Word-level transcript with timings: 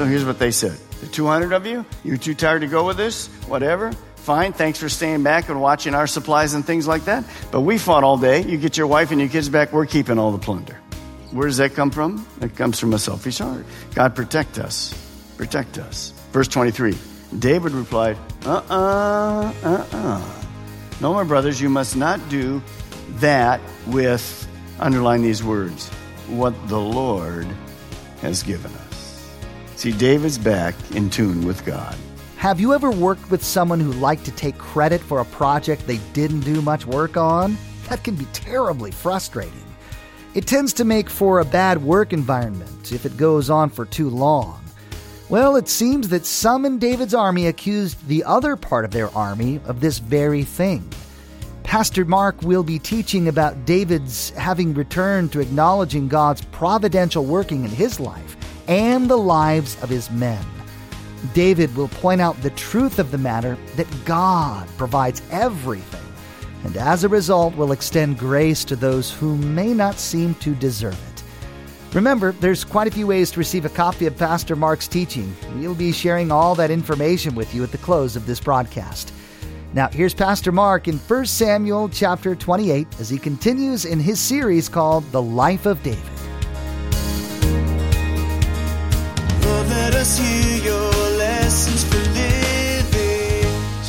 So 0.00 0.06
here's 0.06 0.24
what 0.24 0.38
they 0.38 0.50
said. 0.50 0.78
The 1.02 1.08
200 1.08 1.52
of 1.52 1.66
you, 1.66 1.84
you're 2.04 2.16
too 2.16 2.34
tired 2.34 2.60
to 2.60 2.66
go 2.66 2.86
with 2.86 2.96
this? 2.96 3.26
Whatever. 3.46 3.92
Fine. 4.16 4.54
Thanks 4.54 4.78
for 4.78 4.88
staying 4.88 5.22
back 5.22 5.50
and 5.50 5.60
watching 5.60 5.94
our 5.94 6.06
supplies 6.06 6.54
and 6.54 6.64
things 6.64 6.88
like 6.88 7.04
that. 7.04 7.22
But 7.50 7.60
we 7.60 7.76
fought 7.76 8.02
all 8.02 8.16
day. 8.16 8.42
You 8.42 8.56
get 8.56 8.78
your 8.78 8.86
wife 8.86 9.10
and 9.10 9.20
your 9.20 9.28
kids 9.28 9.50
back. 9.50 9.74
We're 9.74 9.84
keeping 9.84 10.18
all 10.18 10.32
the 10.32 10.38
plunder. 10.38 10.80
Where 11.32 11.46
does 11.46 11.58
that 11.58 11.74
come 11.74 11.90
from? 11.90 12.26
It 12.40 12.56
comes 12.56 12.80
from 12.80 12.94
a 12.94 12.98
selfish 12.98 13.36
heart. 13.36 13.66
God, 13.94 14.16
protect 14.16 14.58
us. 14.58 14.94
Protect 15.36 15.76
us. 15.76 16.14
Verse 16.32 16.48
23. 16.48 16.96
David 17.38 17.72
replied, 17.72 18.16
uh 18.46 18.62
uh, 18.70 19.52
uh 19.62 19.86
uh. 19.92 20.42
No, 21.02 21.12
my 21.12 21.24
brothers, 21.24 21.60
you 21.60 21.68
must 21.68 21.94
not 21.94 22.26
do 22.30 22.62
that 23.16 23.60
with, 23.86 24.48
underline 24.78 25.20
these 25.20 25.44
words, 25.44 25.90
what 26.26 26.54
the 26.68 26.80
Lord 26.80 27.46
has 28.22 28.42
given 28.42 28.72
us. 28.72 28.79
See, 29.80 29.92
David's 29.92 30.36
back 30.36 30.74
in 30.90 31.08
tune 31.08 31.46
with 31.46 31.64
God. 31.64 31.96
Have 32.36 32.60
you 32.60 32.74
ever 32.74 32.90
worked 32.90 33.30
with 33.30 33.42
someone 33.42 33.80
who 33.80 33.94
liked 33.94 34.26
to 34.26 34.30
take 34.30 34.58
credit 34.58 35.00
for 35.00 35.20
a 35.20 35.24
project 35.24 35.86
they 35.86 35.96
didn't 36.12 36.40
do 36.40 36.60
much 36.60 36.84
work 36.84 37.16
on? 37.16 37.56
That 37.88 38.04
can 38.04 38.14
be 38.14 38.26
terribly 38.34 38.90
frustrating. 38.90 39.64
It 40.34 40.46
tends 40.46 40.74
to 40.74 40.84
make 40.84 41.08
for 41.08 41.40
a 41.40 41.46
bad 41.46 41.82
work 41.82 42.12
environment 42.12 42.92
if 42.92 43.06
it 43.06 43.16
goes 43.16 43.48
on 43.48 43.70
for 43.70 43.86
too 43.86 44.10
long. 44.10 44.62
Well, 45.30 45.56
it 45.56 45.66
seems 45.66 46.10
that 46.10 46.26
some 46.26 46.66
in 46.66 46.78
David's 46.78 47.14
army 47.14 47.46
accused 47.46 48.06
the 48.06 48.22
other 48.24 48.56
part 48.56 48.84
of 48.84 48.90
their 48.90 49.08
army 49.16 49.60
of 49.64 49.80
this 49.80 49.98
very 49.98 50.44
thing. 50.44 50.86
Pastor 51.62 52.04
Mark 52.04 52.42
will 52.42 52.64
be 52.64 52.78
teaching 52.78 53.28
about 53.28 53.64
David's 53.64 54.28
having 54.32 54.74
returned 54.74 55.32
to 55.32 55.40
acknowledging 55.40 56.06
God's 56.06 56.44
providential 56.52 57.24
working 57.24 57.64
in 57.64 57.70
his 57.70 57.98
life 57.98 58.36
and 58.70 59.10
the 59.10 59.18
lives 59.18 59.76
of 59.82 59.90
his 59.90 60.10
men. 60.10 60.42
David 61.34 61.74
will 61.76 61.88
point 61.88 62.20
out 62.20 62.40
the 62.40 62.50
truth 62.50 62.98
of 62.98 63.10
the 63.10 63.18
matter 63.18 63.58
that 63.76 64.04
God 64.06 64.66
provides 64.78 65.20
everything, 65.30 66.00
and 66.64 66.76
as 66.76 67.04
a 67.04 67.08
result 67.08 67.54
will 67.56 67.72
extend 67.72 68.18
grace 68.18 68.64
to 68.64 68.76
those 68.76 69.12
who 69.12 69.36
may 69.36 69.74
not 69.74 69.98
seem 69.98 70.34
to 70.36 70.54
deserve 70.54 70.94
it. 70.94 71.94
Remember, 71.94 72.30
there's 72.32 72.64
quite 72.64 72.86
a 72.86 72.92
few 72.92 73.08
ways 73.08 73.32
to 73.32 73.40
receive 73.40 73.64
a 73.64 73.70
copy 73.70 74.06
of 74.06 74.16
Pastor 74.16 74.54
Mark's 74.54 74.86
teaching. 74.86 75.34
We'll 75.56 75.74
be 75.74 75.90
sharing 75.90 76.30
all 76.30 76.54
that 76.54 76.70
information 76.70 77.34
with 77.34 77.52
you 77.52 77.64
at 77.64 77.72
the 77.72 77.78
close 77.78 78.14
of 78.14 78.26
this 78.26 78.38
broadcast. 78.38 79.12
Now, 79.74 79.88
here's 79.88 80.14
Pastor 80.14 80.52
Mark 80.52 80.86
in 80.86 80.98
1 80.98 81.26
Samuel 81.26 81.88
chapter 81.88 82.36
28 82.36 82.86
as 83.00 83.10
he 83.10 83.18
continues 83.18 83.84
in 83.84 83.98
his 83.98 84.20
series 84.20 84.68
called 84.68 85.10
The 85.10 85.22
Life 85.22 85.66
of 85.66 85.82
David. 85.82 86.09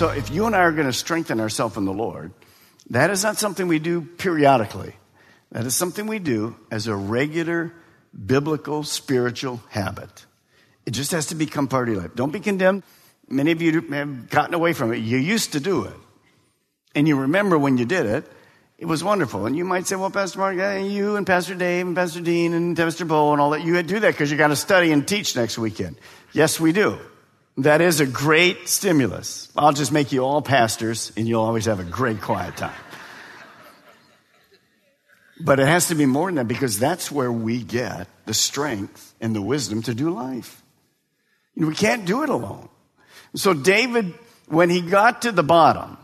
So, 0.01 0.09
if 0.09 0.31
you 0.31 0.47
and 0.47 0.55
I 0.55 0.61
are 0.61 0.71
going 0.71 0.87
to 0.87 0.93
strengthen 0.93 1.39
ourselves 1.39 1.77
in 1.77 1.85
the 1.85 1.93
Lord, 1.93 2.31
that 2.89 3.11
is 3.11 3.23
not 3.23 3.37
something 3.37 3.67
we 3.67 3.77
do 3.77 4.01
periodically. 4.01 4.95
That 5.51 5.65
is 5.65 5.75
something 5.75 6.07
we 6.07 6.17
do 6.17 6.55
as 6.71 6.87
a 6.87 6.95
regular 6.95 7.71
biblical 8.25 8.83
spiritual 8.83 9.61
habit. 9.69 10.25
It 10.85 10.91
just 10.91 11.11
has 11.11 11.27
to 11.27 11.35
become 11.35 11.67
part 11.67 11.87
of 11.87 11.93
your 11.93 12.03
life. 12.03 12.15
Don't 12.15 12.31
be 12.31 12.39
condemned. 12.39 12.81
Many 13.29 13.51
of 13.51 13.61
you 13.61 13.79
have 13.79 14.29
gotten 14.29 14.55
away 14.55 14.73
from 14.73 14.91
it. 14.91 14.97
You 14.97 15.17
used 15.17 15.53
to 15.53 15.59
do 15.59 15.85
it. 15.85 15.93
And 16.95 17.07
you 17.07 17.19
remember 17.19 17.57
when 17.59 17.77
you 17.77 17.85
did 17.85 18.05
it, 18.05 18.27
it 18.81 18.87
was 18.87 19.03
wonderful. 19.03 19.45
And 19.45 19.55
you 19.55 19.63
might 19.63 19.85
say, 19.85 19.95
well, 19.95 20.09
Pastor 20.09 20.39
Mark, 20.39 20.55
you 20.55 21.15
and 21.15 21.25
Pastor 21.25 21.53
Dave 21.53 21.85
and 21.85 21.95
Pastor 21.95 22.19
Dean 22.19 22.53
and 22.53 22.75
Pastor 22.75 23.05
Bo 23.05 23.31
and 23.31 23.39
all 23.39 23.51
that, 23.51 23.63
you 23.63 23.79
do 23.83 23.99
that 23.99 24.11
because 24.11 24.31
you 24.31 24.37
got 24.37 24.47
to 24.47 24.55
study 24.55 24.91
and 24.91 25.07
teach 25.07 25.35
next 25.35 25.59
weekend. 25.59 25.97
Yes, 26.33 26.59
we 26.59 26.71
do. 26.71 26.97
That 27.57 27.81
is 27.81 27.99
a 27.99 28.07
great 28.07 28.67
stimulus. 28.67 29.49
I'll 29.55 29.71
just 29.71 29.91
make 29.91 30.11
you 30.11 30.25
all 30.25 30.41
pastors 30.41 31.11
and 31.15 31.27
you'll 31.27 31.43
always 31.43 31.65
have 31.65 31.79
a 31.79 31.83
great 31.83 32.21
quiet 32.21 32.57
time. 32.57 32.73
But 35.39 35.59
it 35.59 35.67
has 35.67 35.89
to 35.89 35.95
be 35.95 36.07
more 36.07 36.29
than 36.29 36.35
that 36.35 36.47
because 36.47 36.79
that's 36.79 37.11
where 37.11 37.31
we 37.31 37.63
get 37.63 38.07
the 38.25 38.33
strength 38.33 39.13
and 39.21 39.35
the 39.35 39.43
wisdom 39.43 39.83
to 39.83 39.93
do 39.93 40.09
life. 40.09 40.63
We 41.55 41.75
can't 41.75 42.05
do 42.05 42.23
it 42.23 42.29
alone. 42.29 42.67
So 43.35 43.53
David, 43.53 44.15
when 44.47 44.71
he 44.71 44.81
got 44.81 45.21
to 45.21 45.31
the 45.31 45.43
bottom, 45.43 45.99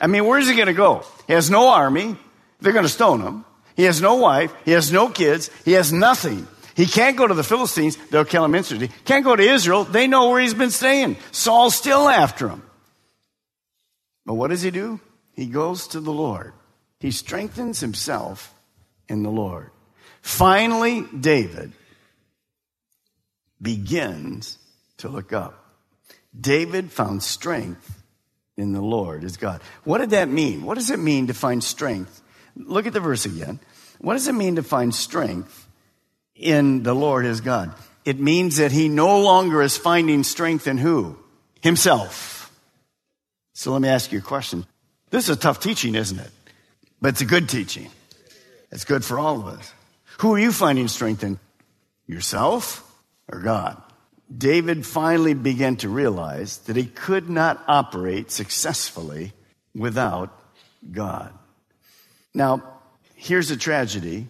I 0.00 0.06
mean, 0.06 0.26
where's 0.26 0.48
he 0.48 0.54
going 0.54 0.66
to 0.66 0.74
go? 0.74 1.04
He 1.26 1.32
has 1.32 1.50
no 1.50 1.68
army. 1.68 2.16
They're 2.60 2.72
going 2.72 2.84
to 2.84 2.88
stone 2.88 3.20
him. 3.20 3.44
He 3.76 3.84
has 3.84 4.00
no 4.00 4.16
wife. 4.16 4.52
He 4.64 4.72
has 4.72 4.92
no 4.92 5.08
kids. 5.08 5.50
He 5.64 5.72
has 5.72 5.92
nothing. 5.92 6.46
He 6.76 6.86
can't 6.86 7.16
go 7.16 7.26
to 7.26 7.34
the 7.34 7.44
Philistines. 7.44 7.96
They'll 8.10 8.24
kill 8.24 8.44
him 8.44 8.54
instantly. 8.54 8.90
Can't 9.04 9.24
go 9.24 9.36
to 9.36 9.42
Israel. 9.42 9.84
They 9.84 10.06
know 10.06 10.30
where 10.30 10.40
he's 10.40 10.54
been 10.54 10.70
staying. 10.70 11.16
Saul's 11.30 11.74
still 11.74 12.08
after 12.08 12.48
him. 12.48 12.62
But 14.26 14.34
what 14.34 14.50
does 14.50 14.62
he 14.62 14.70
do? 14.70 15.00
He 15.34 15.46
goes 15.46 15.88
to 15.88 16.00
the 16.00 16.12
Lord. 16.12 16.52
He 17.00 17.10
strengthens 17.10 17.80
himself 17.80 18.54
in 19.08 19.22
the 19.22 19.30
Lord. 19.30 19.70
Finally, 20.22 21.04
David 21.18 21.72
begins 23.60 24.58
to 24.98 25.08
look 25.08 25.32
up. 25.32 25.60
David 26.38 26.90
found 26.90 27.22
strength 27.22 28.02
in 28.56 28.72
the 28.72 28.80
Lord 28.80 29.24
is 29.24 29.36
God. 29.36 29.60
What 29.84 29.98
did 29.98 30.10
that 30.10 30.28
mean? 30.28 30.64
What 30.64 30.76
does 30.76 30.90
it 30.90 30.98
mean 30.98 31.26
to 31.28 31.34
find 31.34 31.62
strength? 31.62 32.22
Look 32.56 32.86
at 32.86 32.92
the 32.92 33.00
verse 33.00 33.26
again. 33.26 33.58
What 33.98 34.14
does 34.14 34.28
it 34.28 34.34
mean 34.34 34.56
to 34.56 34.62
find 34.62 34.94
strength 34.94 35.66
in 36.34 36.82
the 36.82 36.94
Lord 36.94 37.24
his 37.24 37.40
God? 37.40 37.74
It 38.04 38.20
means 38.20 38.58
that 38.58 38.70
he 38.70 38.88
no 38.88 39.20
longer 39.20 39.62
is 39.62 39.76
finding 39.76 40.22
strength 40.22 40.66
in 40.66 40.78
who? 40.78 41.18
Himself. 41.62 42.52
So 43.54 43.72
let 43.72 43.80
me 43.80 43.88
ask 43.88 44.12
you 44.12 44.18
a 44.18 44.22
question. 44.22 44.66
This 45.10 45.28
is 45.28 45.36
a 45.36 45.40
tough 45.40 45.60
teaching, 45.60 45.94
isn't 45.94 46.18
it? 46.18 46.30
But 47.00 47.08
it's 47.08 47.20
a 47.20 47.26
good 47.26 47.48
teaching. 47.48 47.90
It's 48.70 48.84
good 48.84 49.04
for 49.04 49.18
all 49.18 49.38
of 49.40 49.46
us. 49.46 49.72
Who 50.18 50.34
are 50.34 50.38
you 50.38 50.52
finding 50.52 50.88
strength 50.88 51.24
in? 51.24 51.38
Yourself 52.06 52.82
or 53.28 53.40
God? 53.40 53.80
David 54.36 54.86
finally 54.86 55.34
began 55.34 55.76
to 55.76 55.88
realize 55.88 56.58
that 56.58 56.76
he 56.76 56.86
could 56.86 57.28
not 57.28 57.62
operate 57.68 58.30
successfully 58.30 59.32
without 59.74 60.30
God. 60.90 61.32
Now, 62.32 62.62
here's 63.14 63.50
a 63.50 63.56
tragedy. 63.56 64.28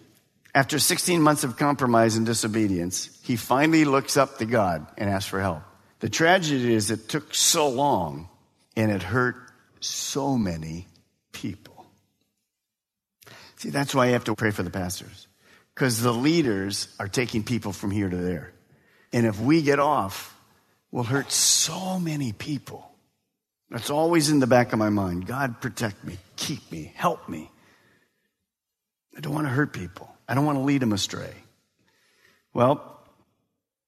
After 0.53 0.79
16 0.79 1.21
months 1.21 1.43
of 1.43 1.57
compromise 1.57 2.15
and 2.15 2.25
disobedience, 2.25 3.19
he 3.23 3.35
finally 3.35 3.85
looks 3.85 4.15
up 4.15 4.37
to 4.37 4.45
God 4.45 4.87
and 4.97 5.09
asks 5.09 5.29
for 5.29 5.41
help. 5.41 5.63
The 5.99 6.09
tragedy 6.09 6.73
is 6.73 6.91
it 6.91 7.09
took 7.09 7.33
so 7.33 7.67
long 7.67 8.29
and 8.75 8.91
it 8.91 9.01
hurt 9.01 9.35
so 9.79 10.37
many 10.37 10.87
people. 11.31 11.85
See, 13.57 13.69
that's 13.69 13.95
why 13.95 14.07
you 14.07 14.13
have 14.13 14.25
to 14.25 14.35
pray 14.35 14.51
for 14.51 14.63
the 14.63 14.69
pastors. 14.69 15.27
Because 15.73 16.01
the 16.01 16.13
leaders 16.13 16.87
are 16.99 17.07
taking 17.07 17.43
people 17.43 17.73
from 17.73 17.91
here 17.91 18.09
to 18.09 18.15
there. 18.15 18.54
And 19.15 19.25
if 19.25 19.39
we 19.39 19.61
get 19.61 19.79
off, 19.79 20.37
we'll 20.91 21.05
hurt 21.05 21.31
so 21.31 21.97
many 21.97 22.33
people. 22.33 22.91
That's 23.69 23.89
always 23.89 24.29
in 24.29 24.41
the 24.41 24.45
back 24.45 24.73
of 24.73 24.79
my 24.79 24.89
mind. 24.89 25.25
God, 25.25 25.61
protect 25.61 26.03
me, 26.03 26.17
keep 26.35 26.69
me, 26.69 26.91
help 26.93 27.29
me. 27.29 27.49
I 29.15 29.21
don't 29.21 29.33
want 29.33 29.47
to 29.47 29.53
hurt 29.53 29.71
people. 29.71 30.13
I 30.27 30.33
don't 30.35 30.45
want 30.45 30.57
to 30.57 30.63
lead 30.63 30.81
them 30.81 30.91
astray. 30.91 31.33
Well, 32.53 32.99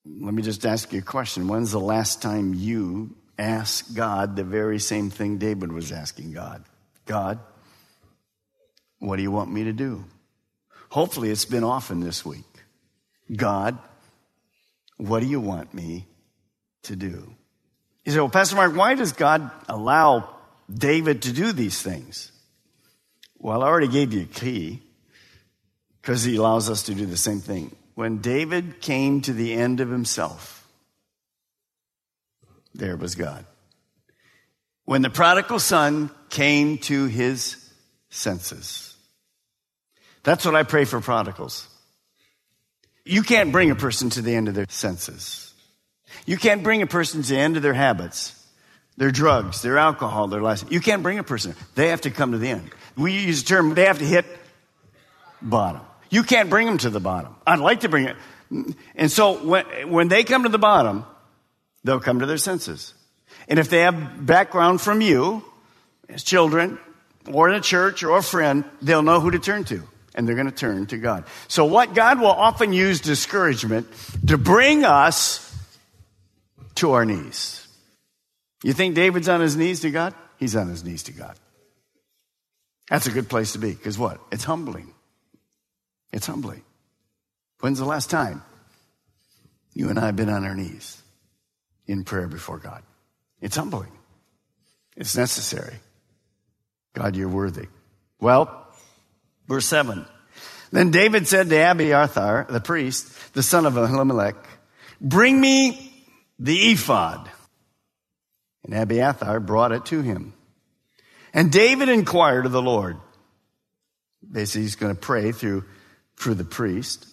let 0.06 0.34
me 0.34 0.44
just 0.44 0.66
ask 0.66 0.94
you 0.94 1.00
a 1.00 1.02
question. 1.02 1.50
When's 1.50 1.74
the 1.74 1.80
last 1.80 2.22
time 2.22 2.54
you 2.54 3.14
asked 3.38 3.94
God 3.94 4.38
the 4.38 4.46
very 4.46 4.80
same 4.80 5.10
thing 5.10 5.40
David 5.40 5.74
was 5.74 5.92
asking 5.92 6.32
God? 6.32 6.64
God, 7.06 7.40
what 9.00 9.18
do 9.18 9.24
you 9.24 9.32
want 9.32 9.52
me 9.52 9.66
to 9.66 9.74
do? 9.74 10.06
Hopefully, 10.88 11.32
it's 11.32 11.44
been 11.44 11.66
often 11.66 12.00
this 12.00 12.24
week. 12.24 12.46
God, 13.36 13.78
what 14.98 15.22
do 15.22 15.28
you 15.28 15.40
want 15.40 15.74
me 15.74 16.06
to 16.84 16.96
do. 16.96 17.34
You 18.06 18.12
say, 18.12 18.20
well, 18.20 18.30
Pastor 18.30 18.56
Mark, 18.56 18.76
why 18.76 18.96
does 18.96 19.14
God 19.14 19.52
allow 19.68 20.30
David 20.74 21.24
to 21.24 21.34
do 21.34 21.52
these 21.52 21.82
things? 21.82 22.32
Well, 23.38 23.64
I 23.64 23.68
already 23.68 23.90
gave 23.90 24.14
you 24.14 24.24
a 24.24 24.26
key 24.26 24.82
because 26.02 26.24
he 26.24 26.38
allows 26.38 26.70
us 26.70 26.84
to 26.84 26.96
do 26.96 27.06
the 27.06 27.18
same 27.18 27.40
thing. 27.40 27.76
When 27.96 28.20
David 28.20 28.82
came 28.82 29.22
to 29.22 29.34
the 29.34 29.54
end 29.54 29.80
of 29.80 29.90
himself, 29.90 30.68
there 32.74 32.96
was 32.96 33.16
God. 33.16 33.46
When 34.86 35.02
the 35.02 35.10
prodigal 35.10 35.60
son 35.60 36.10
came 36.30 36.78
to 36.80 37.06
his 37.06 37.58
senses. 38.10 38.96
That's 40.24 40.46
what 40.46 40.56
I 40.56 40.64
pray 40.64 40.86
for 40.86 41.02
prodigals. 41.02 41.68
You 43.08 43.24
can't 43.24 43.52
bring 43.52 43.72
a 43.72 43.76
person 43.76 44.10
to 44.12 44.22
the 44.22 44.36
end 44.36 44.48
of 44.48 44.54
their 44.54 44.66
senses. 44.70 45.54
You 46.26 46.38
can't 46.38 46.64
bring 46.64 46.82
a 46.82 46.88
person 46.88 47.22
to 47.24 47.30
the 47.30 47.40
end 47.40 47.56
of 47.56 47.64
their 47.64 47.74
habits, 47.74 48.34
their 48.98 49.12
drugs, 49.12 49.62
their 49.62 49.78
alcohol, 49.78 50.28
their 50.28 50.42
license. 50.42 50.72
You 50.72 50.82
can't 50.82 51.04
bring 51.04 51.20
a 51.20 51.24
person. 51.24 51.56
They 51.76 51.90
have 51.90 52.02
to 52.02 52.12
come 52.12 52.34
to 52.34 52.38
the 52.38 52.50
end. 52.50 52.70
We 52.96 53.14
use 53.14 53.44
the 53.44 53.48
term, 53.48 53.74
they 53.74 53.86
have 53.86 54.00
to 54.00 54.06
hit 54.06 54.26
bottom. 55.42 55.82
You 56.10 56.24
can't 56.24 56.50
bring 56.50 56.68
them 56.68 56.78
to 56.80 56.90
the 56.90 57.00
bottom. 57.00 57.36
I'd 57.46 57.60
like 57.60 57.82
to 57.82 57.90
bring 57.90 58.06
it. 58.06 58.16
And 58.96 59.12
so 59.12 59.44
when, 59.44 59.66
when 59.92 60.08
they 60.08 60.24
come 60.24 60.44
to 60.44 60.50
the 60.50 60.58
bottom, 60.58 61.06
they'll 61.84 62.00
come 62.00 62.20
to 62.20 62.26
their 62.26 62.38
senses. 62.38 62.94
And 63.48 63.60
if 63.60 63.70
they 63.70 63.82
have 63.82 64.26
background 64.26 64.82
from 64.82 65.02
you, 65.02 65.44
as 66.10 66.24
children, 66.24 66.80
or 67.32 67.50
in 67.50 67.56
a 67.56 67.62
church 67.62 68.04
or 68.04 68.18
a 68.18 68.24
friend, 68.24 68.64
they'll 68.82 69.04
know 69.04 69.20
who 69.20 69.32
to 69.32 69.40
turn 69.40 69.64
to. 69.66 69.84
And 70.18 70.28
they're 70.28 70.36
going 70.36 70.50
to 70.50 70.52
turn 70.52 70.88
to 70.88 70.98
God. 70.98 71.26
So 71.48 71.64
what 71.64 71.94
God 71.94 72.20
will 72.20 72.28
often 72.28 72.74
use 72.74 73.00
discouragement 73.00 73.88
to 74.26 74.38
bring 74.38 74.84
us 74.84 75.44
to 76.76 76.94
our 76.94 77.06
knees. 77.06 77.68
You 78.64 78.74
think 78.74 78.96
David's 78.96 79.30
on 79.30 79.42
his 79.42 79.56
knees 79.56 79.82
to 79.82 79.92
God? 79.92 80.16
He's 80.38 80.56
on 80.56 80.68
his 80.68 80.84
knees 80.84 81.04
to 81.04 81.12
God. 81.12 81.38
That's 82.90 83.06
a 83.06 83.12
good 83.12 83.30
place 83.30 83.54
to 83.54 83.60
be. 83.60 83.72
Because 83.72 83.98
what? 83.98 84.20
It's 84.32 84.44
humbling. 84.44 84.94
It's 86.12 86.26
humbling. 86.26 86.64
When's 87.60 87.80
the 87.80 87.86
last 87.86 88.10
time 88.10 88.44
you 89.74 89.90
and 89.90 90.00
I 90.00 90.08
have 90.08 90.16
been 90.16 90.30
on 90.30 90.46
our 90.46 90.56
knees 90.56 91.02
in 91.86 92.04
prayer 92.04 92.28
before 92.28 92.58
God? 92.58 92.82
It's 93.42 93.56
humbling. 93.56 93.92
It's 94.96 95.16
necessary. 95.16 95.76
God, 96.94 97.16
you're 97.16 97.30
worthy. 97.30 97.68
Well, 98.20 98.67
verse 99.48 99.66
7. 99.66 100.06
Then 100.72 100.92
David 100.92 101.28
said 101.28 101.50
to 101.50 101.56
Abiathar, 101.56 102.48
the 102.50 102.60
priest, 102.60 103.34
the 103.34 103.44
son 103.44 103.66
of 103.66 103.74
Ahimelech, 103.74 104.36
Bring 105.00 105.40
me 105.40 105.94
the 106.40 106.72
ephod. 106.72 107.30
And 108.64 108.74
Abiathar 108.74 109.40
brought 109.40 109.72
it 109.72 109.86
to 109.88 110.02
him. 110.02 110.34
And 111.34 111.52
David 111.52 111.90
inquired 111.90 112.46
of 112.46 112.52
the 112.52 112.62
Lord. 112.62 112.98
Basically, 114.30 114.64
he's 114.64 114.76
going 114.76 114.94
to 114.94 115.00
pray 115.00 115.32
through, 115.32 115.64
through 116.18 116.34
the 116.34 116.44
priest. 116.44 117.08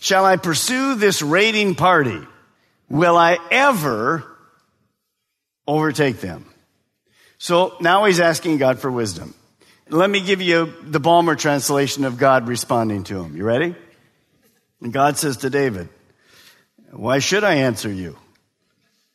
Shall 0.00 0.24
I 0.24 0.36
pursue 0.36 0.96
this 0.96 1.22
raiding 1.22 1.74
party? 1.74 2.20
Will 2.88 3.16
I 3.16 3.38
ever 3.50 4.24
overtake 5.68 6.20
them? 6.20 6.46
So 7.38 7.76
now 7.80 8.04
he's 8.06 8.20
asking 8.20 8.58
God 8.58 8.78
for 8.78 8.90
wisdom. 8.90 9.34
Let 9.90 10.08
me 10.08 10.20
give 10.20 10.40
you 10.40 10.72
the 10.82 11.00
Balmer 11.00 11.34
translation 11.34 12.04
of 12.04 12.16
God 12.16 12.48
responding 12.48 13.04
to 13.04 13.22
him. 13.22 13.36
You 13.36 13.44
ready? 13.44 13.74
And 14.80 14.92
God 14.92 15.18
says 15.18 15.38
to 15.38 15.50
David, 15.50 15.88
Why 16.90 17.18
should 17.18 17.44
I 17.44 17.56
answer 17.56 17.90
you? 17.90 18.16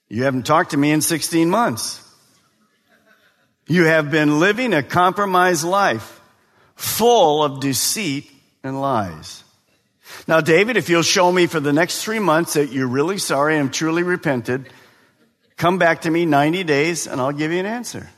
You 0.10 0.24
haven't 0.24 0.46
talked 0.46 0.72
to 0.72 0.78
me 0.78 0.92
in 0.92 1.02
16 1.02 1.50
months. 1.50 2.06
You 3.68 3.86
have 3.86 4.10
been 4.10 4.40
living 4.40 4.74
a 4.74 4.82
compromised 4.82 5.64
life 5.64 6.20
full 6.76 7.44
of 7.44 7.60
deceit 7.60 8.30
and 8.64 8.82
lies. 8.82 9.44
Now, 10.28 10.42
David, 10.42 10.78
if 10.78 10.90
you'll 10.90 11.04
show 11.04 11.32
me 11.32 11.46
for 11.46 11.60
the 11.60 11.74
next 11.74 12.04
three 12.04 12.20
months 12.20 12.54
that 12.54 12.72
you're 12.72 12.88
really 12.88 13.20
sorry 13.20 13.58
and 13.58 13.72
truly 13.72 14.02
repented, 14.02 14.70
come 15.56 15.78
back 15.78 16.02
to 16.02 16.10
me 16.10 16.26
90 16.26 16.64
days 16.64 17.06
and 17.06 17.22
I'll 17.22 17.32
give 17.32 17.52
you 17.52 17.60
an 17.60 17.68
answer. 17.68 18.10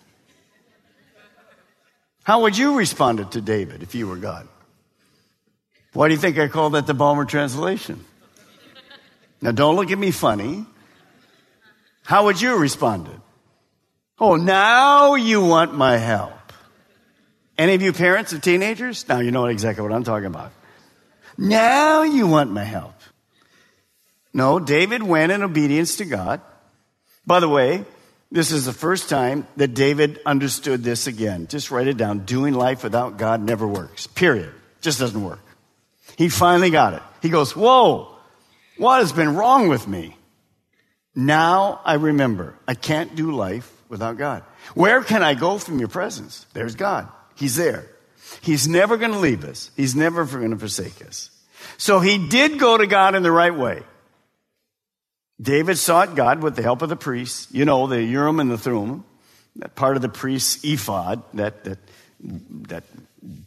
How 2.23 2.41
would 2.41 2.57
you 2.57 2.77
respond 2.77 3.31
to 3.31 3.41
David 3.41 3.83
if 3.83 3.95
you 3.95 4.07
were 4.07 4.17
God? 4.17 4.47
Why 5.93 6.07
do 6.07 6.13
you 6.13 6.19
think 6.19 6.37
I 6.37 6.47
call 6.47 6.71
that 6.71 6.87
the 6.87 6.93
Balmer 6.93 7.25
translation? 7.25 8.05
Now, 9.41 9.51
don't 9.51 9.75
look 9.75 9.91
at 9.91 9.97
me 9.97 10.11
funny. 10.11 10.65
How 12.03 12.25
would 12.25 12.39
you 12.39 12.57
responded? 12.57 13.19
Oh, 14.19 14.35
now 14.35 15.15
you 15.15 15.43
want 15.43 15.73
my 15.73 15.97
help. 15.97 16.33
Any 17.57 17.73
of 17.73 17.81
you 17.81 17.91
parents 17.91 18.33
of 18.33 18.41
teenagers? 18.41 19.07
Now 19.07 19.19
you 19.19 19.31
know 19.31 19.47
exactly 19.47 19.83
what 19.83 19.91
I'm 19.91 20.03
talking 20.03 20.27
about. 20.27 20.51
Now 21.37 22.03
you 22.03 22.27
want 22.27 22.51
my 22.51 22.63
help. 22.63 22.95
No, 24.33 24.59
David 24.59 25.03
went 25.03 25.31
in 25.31 25.43
obedience 25.43 25.97
to 25.97 26.05
God. 26.05 26.41
By 27.25 27.39
the 27.39 27.49
way, 27.49 27.83
this 28.31 28.51
is 28.51 28.65
the 28.65 28.73
first 28.73 29.09
time 29.09 29.45
that 29.57 29.73
David 29.73 30.19
understood 30.25 30.83
this 30.83 31.07
again. 31.07 31.47
Just 31.47 31.69
write 31.69 31.87
it 31.87 31.97
down. 31.97 32.19
Doing 32.19 32.53
life 32.53 32.83
without 32.83 33.17
God 33.17 33.41
never 33.41 33.67
works. 33.67 34.07
Period. 34.07 34.53
Just 34.79 34.99
doesn't 34.99 35.23
work. 35.23 35.41
He 36.17 36.29
finally 36.29 36.69
got 36.69 36.93
it. 36.93 37.01
He 37.21 37.29
goes, 37.29 37.55
Whoa, 37.55 38.15
what 38.77 38.99
has 38.99 39.11
been 39.11 39.35
wrong 39.35 39.67
with 39.67 39.87
me? 39.87 40.15
Now 41.13 41.81
I 41.83 41.95
remember 41.95 42.55
I 42.67 42.73
can't 42.73 43.15
do 43.15 43.31
life 43.31 43.71
without 43.89 44.17
God. 44.17 44.43
Where 44.75 45.03
can 45.03 45.23
I 45.23 45.33
go 45.33 45.57
from 45.57 45.79
your 45.79 45.89
presence? 45.89 46.45
There's 46.53 46.75
God. 46.75 47.09
He's 47.35 47.57
there. 47.57 47.85
He's 48.39 48.67
never 48.67 48.95
going 48.95 49.11
to 49.11 49.19
leave 49.19 49.43
us. 49.43 49.71
He's 49.75 49.95
never 49.95 50.23
going 50.25 50.51
to 50.51 50.57
forsake 50.57 51.05
us. 51.05 51.29
So 51.77 51.99
he 51.99 52.29
did 52.29 52.59
go 52.59 52.77
to 52.77 52.87
God 52.87 53.13
in 53.13 53.23
the 53.23 53.31
right 53.31 53.55
way. 53.55 53.83
David 55.41 55.77
sought 55.77 56.15
God 56.15 56.41
with 56.41 56.55
the 56.55 56.61
help 56.61 56.81
of 56.81 56.89
the 56.89 56.95
priests. 56.95 57.47
You 57.51 57.65
know, 57.65 57.87
the 57.87 58.01
Urim 58.01 58.39
and 58.39 58.51
the 58.51 58.57
Thummim, 58.57 59.03
that 59.57 59.75
part 59.75 59.95
of 59.95 60.01
the 60.01 60.09
priest's 60.09 60.63
ephod, 60.63 61.23
that, 61.33 61.63
that, 61.63 61.79
that 62.67 62.83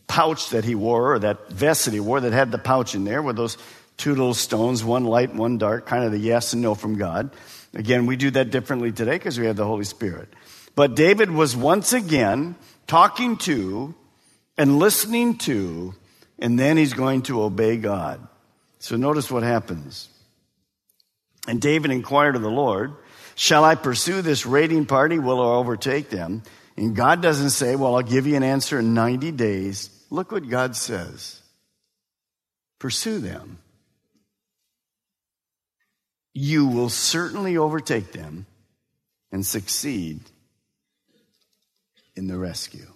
pouch 0.06 0.50
that 0.50 0.64
he 0.64 0.74
wore, 0.74 1.14
or 1.14 1.18
that 1.20 1.50
vest 1.50 1.84
that 1.84 1.94
he 1.94 2.00
wore 2.00 2.20
that 2.20 2.32
had 2.32 2.50
the 2.50 2.58
pouch 2.58 2.94
in 2.94 3.04
there 3.04 3.22
with 3.22 3.36
those 3.36 3.56
two 3.96 4.10
little 4.10 4.34
stones, 4.34 4.82
one 4.82 5.04
light, 5.04 5.34
one 5.34 5.58
dark, 5.58 5.86
kind 5.86 6.04
of 6.04 6.10
the 6.10 6.18
yes 6.18 6.52
and 6.52 6.62
no 6.62 6.74
from 6.74 6.96
God. 6.96 7.30
Again, 7.74 8.06
we 8.06 8.16
do 8.16 8.30
that 8.32 8.50
differently 8.50 8.92
today 8.92 9.12
because 9.12 9.38
we 9.38 9.46
have 9.46 9.56
the 9.56 9.64
Holy 9.64 9.84
Spirit. 9.84 10.28
But 10.74 10.96
David 10.96 11.30
was 11.30 11.56
once 11.56 11.92
again 11.92 12.56
talking 12.86 13.36
to 13.38 13.94
and 14.58 14.78
listening 14.78 15.38
to, 15.38 15.94
and 16.38 16.58
then 16.58 16.76
he's 16.76 16.92
going 16.92 17.22
to 17.22 17.42
obey 17.42 17.76
God. 17.76 18.26
So 18.78 18.96
notice 18.96 19.30
what 19.30 19.42
happens. 19.42 20.08
And 21.46 21.60
David 21.60 21.90
inquired 21.90 22.36
of 22.36 22.42
the 22.42 22.50
Lord, 22.50 22.94
Shall 23.36 23.64
I 23.64 23.74
pursue 23.74 24.22
this 24.22 24.46
raiding 24.46 24.86
party? 24.86 25.18
Will 25.18 25.40
I 25.40 25.56
overtake 25.56 26.08
them? 26.08 26.42
And 26.76 26.94
God 26.94 27.20
doesn't 27.20 27.50
say, 27.50 27.74
Well, 27.74 27.96
I'll 27.96 28.02
give 28.02 28.26
you 28.26 28.36
an 28.36 28.42
answer 28.42 28.78
in 28.78 28.94
90 28.94 29.32
days. 29.32 29.90
Look 30.10 30.30
what 30.30 30.48
God 30.48 30.76
says 30.76 31.40
Pursue 32.78 33.18
them 33.18 33.58
you 36.34 36.66
will 36.66 36.88
certainly 36.88 37.56
overtake 37.56 38.12
them 38.12 38.44
and 39.30 39.46
succeed 39.46 40.20
in 42.16 42.26
the 42.26 42.36
rescue. 42.36 42.88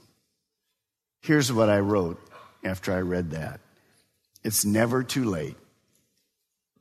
Here's 1.22 1.52
what 1.52 1.70
I 1.70 1.78
wrote 1.78 2.20
after 2.64 2.92
I 2.92 3.00
read 3.00 3.30
that 3.30 3.60
it's 4.42 4.64
never 4.64 5.02
too 5.02 5.24
late 5.24 5.56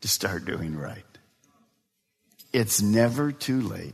to 0.02 0.08
start 0.08 0.46
doing 0.46 0.76
right. 0.76 1.04
It's 2.58 2.82
never 2.82 3.32
too 3.32 3.62
late 3.62 3.94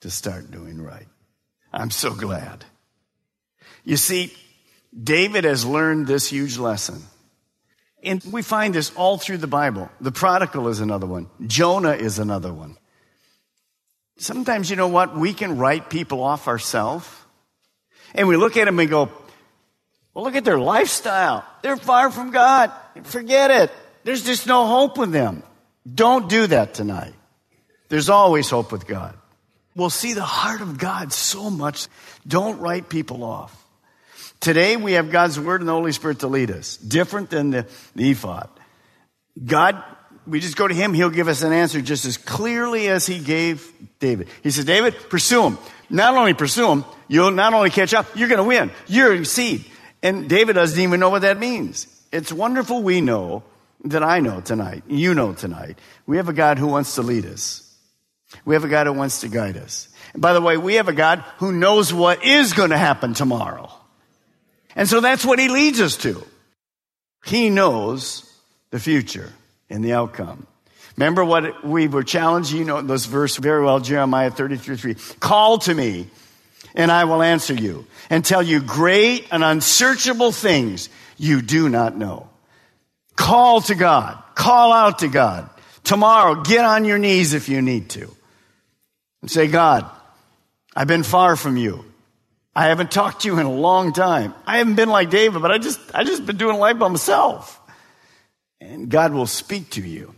to 0.00 0.10
start 0.10 0.50
doing 0.50 0.82
right. 0.82 1.06
I'm 1.72 1.92
so 1.92 2.12
glad. 2.12 2.64
You 3.84 3.96
see, 3.96 4.34
David 4.92 5.44
has 5.44 5.64
learned 5.64 6.08
this 6.08 6.26
huge 6.26 6.58
lesson. 6.58 7.04
And 8.02 8.20
we 8.32 8.42
find 8.42 8.74
this 8.74 8.92
all 8.96 9.16
through 9.16 9.36
the 9.36 9.46
Bible. 9.46 9.88
The 10.00 10.10
prodigal 10.10 10.66
is 10.66 10.80
another 10.80 11.06
one. 11.06 11.28
Jonah 11.46 11.92
is 11.92 12.18
another 12.18 12.52
one. 12.52 12.76
Sometimes, 14.16 14.68
you 14.68 14.74
know 14.74 14.88
what? 14.88 15.16
We 15.16 15.34
can 15.34 15.58
write 15.58 15.88
people 15.88 16.20
off 16.20 16.48
ourselves. 16.48 17.08
And 18.12 18.26
we 18.26 18.36
look 18.36 18.56
at 18.56 18.64
them 18.64 18.80
and 18.80 18.90
go, 18.90 19.08
well, 20.12 20.24
look 20.24 20.34
at 20.34 20.44
their 20.44 20.58
lifestyle. 20.58 21.44
They're 21.62 21.76
far 21.76 22.10
from 22.10 22.32
God. 22.32 22.72
Forget 23.04 23.52
it. 23.52 23.72
There's 24.02 24.24
just 24.24 24.48
no 24.48 24.66
hope 24.66 24.98
with 24.98 25.12
them. 25.12 25.44
Don't 25.94 26.28
do 26.28 26.46
that 26.48 26.74
tonight. 26.74 27.14
There's 27.88 28.08
always 28.08 28.50
hope 28.50 28.72
with 28.72 28.86
God. 28.86 29.14
We'll 29.74 29.90
see 29.90 30.14
the 30.14 30.24
heart 30.24 30.60
of 30.60 30.78
God 30.78 31.12
so 31.12 31.50
much. 31.50 31.86
Don't 32.26 32.58
write 32.60 32.88
people 32.88 33.22
off. 33.22 33.64
Today 34.40 34.76
we 34.76 34.92
have 34.92 35.10
God's 35.10 35.38
Word 35.38 35.60
and 35.60 35.68
the 35.68 35.72
Holy 35.72 35.92
Spirit 35.92 36.20
to 36.20 36.28
lead 36.28 36.50
us, 36.50 36.76
different 36.76 37.30
than 37.30 37.50
the, 37.50 37.66
the 37.94 38.10
ephod. 38.10 38.48
God 39.44 39.82
we 40.26 40.40
just 40.40 40.56
go 40.56 40.66
to 40.66 40.74
him, 40.74 40.92
he'll 40.92 41.10
give 41.10 41.28
us 41.28 41.42
an 41.42 41.52
answer 41.52 41.80
just 41.80 42.04
as 42.04 42.16
clearly 42.16 42.88
as 42.88 43.06
he 43.06 43.18
gave 43.18 43.70
David. 44.00 44.28
He 44.42 44.50
says, 44.50 44.64
David, 44.64 44.94
pursue 45.08 45.44
him. 45.44 45.58
Not 45.88 46.16
only 46.16 46.34
pursue 46.34 46.70
him, 46.70 46.84
you'll 47.08 47.30
not 47.30 47.54
only 47.54 47.70
catch 47.70 47.94
up, 47.94 48.06
you're 48.16 48.28
going 48.28 48.38
to 48.38 48.44
win. 48.44 48.70
You're 48.88 49.24
seed. 49.24 49.64
And 50.02 50.28
David 50.28 50.54
doesn't 50.54 50.80
even 50.80 51.00
know 51.00 51.10
what 51.10 51.22
that 51.22 51.38
means. 51.38 51.86
It's 52.12 52.32
wonderful 52.32 52.82
we 52.82 53.00
know 53.00 53.44
that 53.84 54.02
I 54.02 54.20
know 54.20 54.40
tonight, 54.40 54.84
you 54.86 55.14
know 55.14 55.32
tonight. 55.32 55.78
We 56.06 56.16
have 56.16 56.28
a 56.28 56.32
God 56.32 56.58
who 56.58 56.66
wants 56.66 56.94
to 56.96 57.02
lead 57.02 57.26
us. 57.26 57.62
We 58.44 58.54
have 58.54 58.64
a 58.64 58.68
God 58.68 58.86
who 58.86 58.92
wants 58.92 59.20
to 59.20 59.28
guide 59.28 59.56
us. 59.56 59.88
And 60.12 60.22
by 60.22 60.32
the 60.32 60.40
way, 60.40 60.56
we 60.56 60.74
have 60.74 60.88
a 60.88 60.92
God 60.92 61.20
who 61.38 61.52
knows 61.52 61.92
what 61.92 62.24
is 62.24 62.52
going 62.52 62.70
to 62.70 62.78
happen 62.78 63.14
tomorrow. 63.14 63.70
And 64.74 64.88
so 64.88 65.00
that's 65.00 65.24
what 65.24 65.38
he 65.38 65.48
leads 65.48 65.80
us 65.80 65.96
to. 65.98 66.22
He 67.24 67.50
knows 67.50 68.30
the 68.70 68.78
future 68.78 69.32
and 69.70 69.84
the 69.84 69.94
outcome. 69.94 70.46
Remember 70.96 71.24
what 71.24 71.64
we 71.64 71.88
were 71.88 72.04
challenged? 72.04 72.52
You 72.52 72.64
know 72.64 72.80
this 72.82 73.06
verse 73.06 73.36
very 73.36 73.64
well, 73.64 73.80
Jeremiah 73.80 74.30
33 74.30 74.76
3. 74.76 74.94
Call 75.20 75.58
to 75.58 75.74
me, 75.74 76.08
and 76.74 76.90
I 76.90 77.04
will 77.04 77.22
answer 77.22 77.52
you, 77.52 77.86
and 78.08 78.24
tell 78.24 78.42
you 78.42 78.60
great 78.60 79.26
and 79.30 79.44
unsearchable 79.44 80.32
things 80.32 80.88
you 81.18 81.42
do 81.42 81.68
not 81.68 81.96
know. 81.96 82.28
Call 83.16 83.62
to 83.62 83.74
God. 83.74 84.22
Call 84.34 84.72
out 84.72 85.00
to 85.00 85.08
God. 85.08 85.48
Tomorrow, 85.82 86.42
get 86.42 86.64
on 86.64 86.84
your 86.84 86.98
knees 86.98 87.32
if 87.32 87.48
you 87.48 87.62
need 87.62 87.90
to. 87.90 88.10
And 89.22 89.30
say, 89.30 89.46
God, 89.46 89.90
I've 90.74 90.86
been 90.86 91.02
far 91.02 91.36
from 91.36 91.56
you. 91.56 91.84
I 92.54 92.66
haven't 92.66 92.90
talked 92.90 93.22
to 93.22 93.28
you 93.28 93.38
in 93.38 93.46
a 93.46 93.52
long 93.52 93.92
time. 93.92 94.34
I 94.46 94.58
haven't 94.58 94.76
been 94.76 94.88
like 94.88 95.10
David, 95.10 95.42
but 95.42 95.50
I 95.50 95.58
just, 95.58 95.78
I 95.94 96.04
just 96.04 96.24
been 96.26 96.36
doing 96.36 96.58
life 96.58 96.78
by 96.78 96.88
myself. 96.88 97.60
And 98.60 98.88
God 98.88 99.12
will 99.12 99.26
speak 99.26 99.70
to 99.70 99.82
you. 99.82 100.14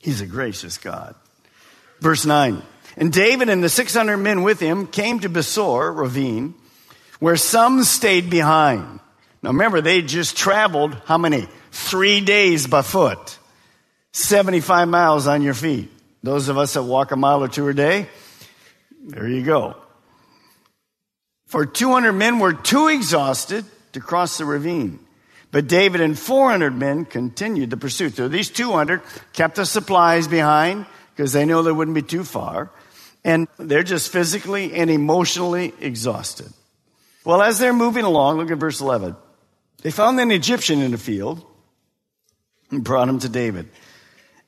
He's 0.00 0.20
a 0.20 0.26
gracious 0.26 0.78
God. 0.78 1.14
Verse 2.00 2.24
9. 2.24 2.62
And 2.96 3.12
David 3.12 3.48
and 3.48 3.62
the 3.62 3.68
600 3.68 4.16
men 4.16 4.42
with 4.42 4.60
him 4.60 4.86
came 4.86 5.20
to 5.20 5.28
Besor 5.28 5.94
ravine, 5.94 6.54
where 7.20 7.36
some 7.36 7.82
stayed 7.84 8.30
behind. 8.30 9.00
Now 9.42 9.50
remember, 9.50 9.80
they 9.80 10.02
just 10.02 10.36
traveled 10.36 10.96
how 11.04 11.18
many? 11.18 11.46
Three 11.76 12.22
days 12.22 12.66
by 12.66 12.80
foot. 12.80 13.38
75 14.12 14.88
miles 14.88 15.26
on 15.26 15.42
your 15.42 15.54
feet. 15.54 15.90
Those 16.22 16.48
of 16.48 16.56
us 16.56 16.72
that 16.72 16.82
walk 16.82 17.12
a 17.12 17.16
mile 17.16 17.44
or 17.44 17.48
two 17.48 17.68
a 17.68 17.74
day, 17.74 18.08
there 19.04 19.28
you 19.28 19.44
go. 19.44 19.76
For 21.46 21.66
200 21.66 22.12
men 22.12 22.40
were 22.40 22.54
too 22.54 22.88
exhausted 22.88 23.64
to 23.92 24.00
cross 24.00 24.38
the 24.38 24.46
ravine. 24.46 24.98
But 25.52 25.68
David 25.68 26.00
and 26.00 26.18
400 26.18 26.74
men 26.74 27.04
continued 27.04 27.70
the 27.70 27.76
pursuit. 27.76 28.16
So 28.16 28.26
these 28.26 28.50
200 28.50 29.02
kept 29.34 29.56
the 29.56 29.66
supplies 29.66 30.26
behind 30.26 30.86
because 31.14 31.34
they 31.34 31.44
know 31.44 31.62
they 31.62 31.72
wouldn't 31.72 31.94
be 31.94 32.02
too 32.02 32.24
far. 32.24 32.72
And 33.22 33.48
they're 33.58 33.84
just 33.84 34.10
physically 34.10 34.72
and 34.72 34.90
emotionally 34.90 35.74
exhausted. 35.78 36.48
Well, 37.24 37.42
as 37.42 37.58
they're 37.58 37.74
moving 37.74 38.04
along, 38.04 38.38
look 38.38 38.50
at 38.50 38.58
verse 38.58 38.80
11. 38.80 39.14
They 39.82 39.90
found 39.90 40.18
an 40.18 40.30
Egyptian 40.30 40.80
in 40.80 40.92
the 40.92 40.98
field 40.98 41.44
and 42.70 42.82
brought 42.82 43.08
him 43.08 43.18
to 43.20 43.28
David. 43.28 43.68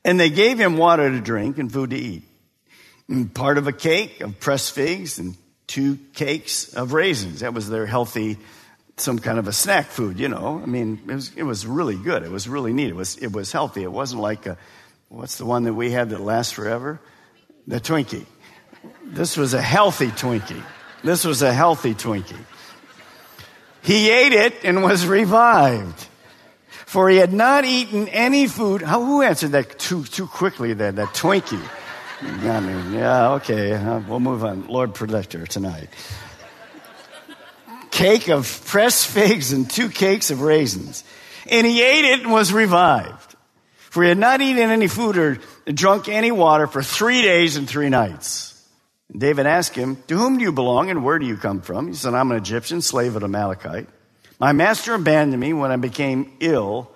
And 0.05 0.19
they 0.19 0.31
gave 0.31 0.59
him 0.59 0.77
water 0.77 1.11
to 1.11 1.21
drink 1.21 1.59
and 1.59 1.73
food 1.73 1.91
to 1.91 1.97
eat. 1.97 2.23
And 3.09 3.33
part 3.33 3.59
of 3.59 3.67
a 3.67 3.73
cake 3.73 4.21
of 4.21 4.39
pressed 4.39 4.75
figs 4.75 5.19
and 5.19 5.37
two 5.67 5.99
cakes 6.15 6.75
of 6.75 6.93
raisins. 6.93 7.41
That 7.41 7.55
was 7.55 7.69
their 7.69 7.87
healthy, 7.87 8.39
some 8.97 9.19
kind 9.19 9.39
of 9.39 9.49
a 9.49 9.53
snack 9.53 9.87
food, 9.87 10.19
you 10.19 10.29
know. 10.29 10.61
I 10.63 10.67
mean, 10.67 11.01
it 11.09 11.15
was, 11.15 11.33
it 11.37 11.43
was 11.43 11.67
really 11.67 11.97
good. 11.97 12.23
It 12.23 12.31
was 12.31 12.49
really 12.49 12.73
neat. 12.73 12.89
It 12.89 12.97
was, 12.97 13.17
it 13.17 13.33
was 13.33 13.53
healthy. 13.53 13.83
It 13.83 13.93
wasn't 13.93 14.23
like 14.23 14.47
a, 14.47 14.57
what's 15.09 15.39
the 15.39 15.47
one 15.47 15.65
that 15.65 15.75
we 15.75 15.91
had 15.91 16.11
that 16.11 16.21
lasts 16.21 16.53
forever? 16.53 17.01
The 17.67 17.81
Twinkie. 17.81 18.27
This 19.05 19.37
was 19.37 19.55
a 19.55 19.63
healthy 19.63 20.09
Twinkie. 20.09 20.63
This 21.05 21.25
was 21.25 21.43
a 21.43 21.53
healthy 21.53 21.95
Twinkie. 21.95 22.45
He 23.83 24.11
ate 24.11 24.33
it 24.33 24.65
and 24.65 24.83
was 24.83 25.07
revived. 25.07 26.08
For 26.89 27.11
he 27.11 27.19
had 27.19 27.35
not 27.35 27.67
eaten 27.67 28.09
any 28.09 28.47
food. 28.47 28.81
How, 28.81 29.05
who 29.05 29.21
answered 29.21 29.51
that 29.51 29.79
too, 29.79 30.05
too 30.05 30.27
quickly 30.27 30.73
there, 30.73 30.91
that 30.91 31.09
Twinkie? 31.09 31.63
I 32.23 32.61
mean, 32.61 32.95
yeah, 32.95 33.33
okay, 33.33 33.75
uh, 33.75 34.01
we'll 34.09 34.21
move 34.21 34.43
on. 34.43 34.69
Lord 34.69 34.95
Protector 34.95 35.47
tonight. 35.47 35.91
Cake 37.91 38.31
of 38.31 38.65
pressed 38.65 39.07
figs 39.07 39.53
and 39.53 39.69
two 39.69 39.91
cakes 39.91 40.31
of 40.31 40.41
raisins. 40.41 41.05
And 41.51 41.67
he 41.67 41.83
ate 41.83 42.07
it 42.07 42.23
and 42.23 42.33
was 42.33 42.55
revived. 42.55 43.37
For 43.91 44.03
he 44.03 44.09
had 44.09 44.17
not 44.17 44.41
eaten 44.41 44.71
any 44.71 44.89
food 44.89 45.19
or 45.19 45.39
drunk 45.67 46.09
any 46.09 46.33
water 46.33 46.67
for 46.67 46.83
three 46.83 47.21
days 47.21 47.59
and 47.59 47.69
three 47.69 47.91
nights. 47.91 48.67
And 49.13 49.21
David 49.21 49.45
asked 49.45 49.75
him, 49.75 50.03
To 50.07 50.17
whom 50.17 50.39
do 50.39 50.43
you 50.43 50.53
belong 50.53 50.89
and 50.89 51.05
where 51.05 51.19
do 51.19 51.27
you 51.27 51.37
come 51.37 51.61
from? 51.61 51.89
He 51.89 51.93
said, 51.93 52.15
I'm 52.15 52.31
an 52.31 52.39
Egyptian, 52.39 52.81
slave 52.81 53.15
of 53.15 53.23
Amalekite. 53.23 53.89
My 54.39 54.53
master 54.53 54.95
abandoned 54.95 55.41
me 55.41 55.53
when 55.53 55.73
I 55.73 55.77
became 55.77 56.33
ill 56.41 56.91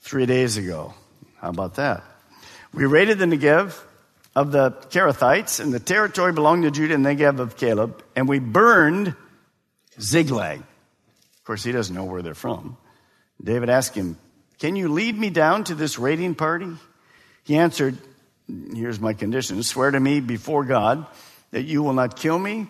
three 0.00 0.26
days 0.26 0.56
ago. 0.56 0.94
How 1.38 1.50
about 1.50 1.74
that? 1.74 2.04
We 2.72 2.86
raided 2.86 3.18
the 3.18 3.24
Negev 3.24 3.78
of 4.36 4.52
the 4.52 4.70
Kerethites, 4.90 5.60
and 5.60 5.72
the 5.72 5.80
territory 5.80 6.32
belonged 6.32 6.64
to 6.64 6.70
Judah 6.70 6.94
and 6.94 7.04
Negev 7.04 7.38
of 7.38 7.56
Caleb, 7.56 8.02
and 8.16 8.28
we 8.28 8.38
burned 8.38 9.14
Ziklag. 10.00 10.58
Of 10.58 11.44
course, 11.44 11.62
he 11.62 11.72
doesn't 11.72 11.94
know 11.94 12.04
where 12.04 12.22
they're 12.22 12.34
from. 12.34 12.76
David 13.42 13.68
asked 13.68 13.94
him, 13.94 14.18
Can 14.58 14.76
you 14.76 14.88
lead 14.88 15.16
me 15.16 15.30
down 15.30 15.64
to 15.64 15.74
this 15.74 15.98
raiding 15.98 16.34
party? 16.34 16.70
He 17.44 17.56
answered, 17.56 17.98
Here's 18.48 19.00
my 19.00 19.14
condition. 19.14 19.62
Swear 19.62 19.90
to 19.90 20.00
me 20.00 20.20
before 20.20 20.64
God 20.64 21.06
that 21.50 21.62
you 21.62 21.82
will 21.82 21.92
not 21.92 22.16
kill 22.16 22.38
me 22.38 22.68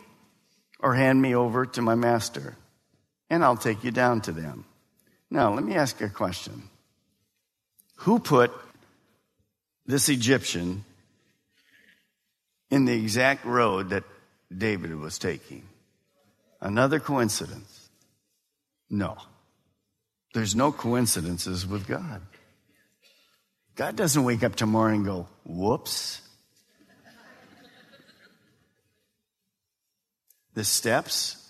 or 0.81 0.95
hand 0.95 1.21
me 1.21 1.35
over 1.35 1.67
to 1.67 1.83
my 1.83 1.95
master, 1.95 2.57
and 3.35 3.45
I'll 3.45 3.57
take 3.57 3.85
you 3.85 3.91
down 3.91 4.21
to 4.23 4.33
them. 4.33 4.65
Now, 5.31 5.53
let 5.53 5.65
me 5.65 5.75
ask 5.75 6.01
you 6.01 6.07
a 6.07 6.11
question. 6.11 6.71
Who 7.97 8.19
put 8.19 8.53
this 9.87 10.09
Egyptian 10.09 10.85
in 12.71 12.85
the 12.85 12.93
exact 12.93 13.45
road 13.45 13.91
that 13.91 14.05
David 14.57 14.95
was 14.97 15.19
taking. 15.19 15.63
Another 16.61 17.01
coincidence? 17.01 17.89
No. 18.89 19.17
There's 20.33 20.55
no 20.55 20.73
coincidences 20.73 21.67
with 21.67 21.87
God. 21.87 22.23
God 23.77 23.97
doesn't 23.97 24.25
wake 24.25 24.43
up 24.45 24.57
tomorrow 24.57 24.93
and 24.93 25.05
go, 25.05 25.29
whoops. 25.45 26.21
The 30.55 30.65
steps 30.65 31.44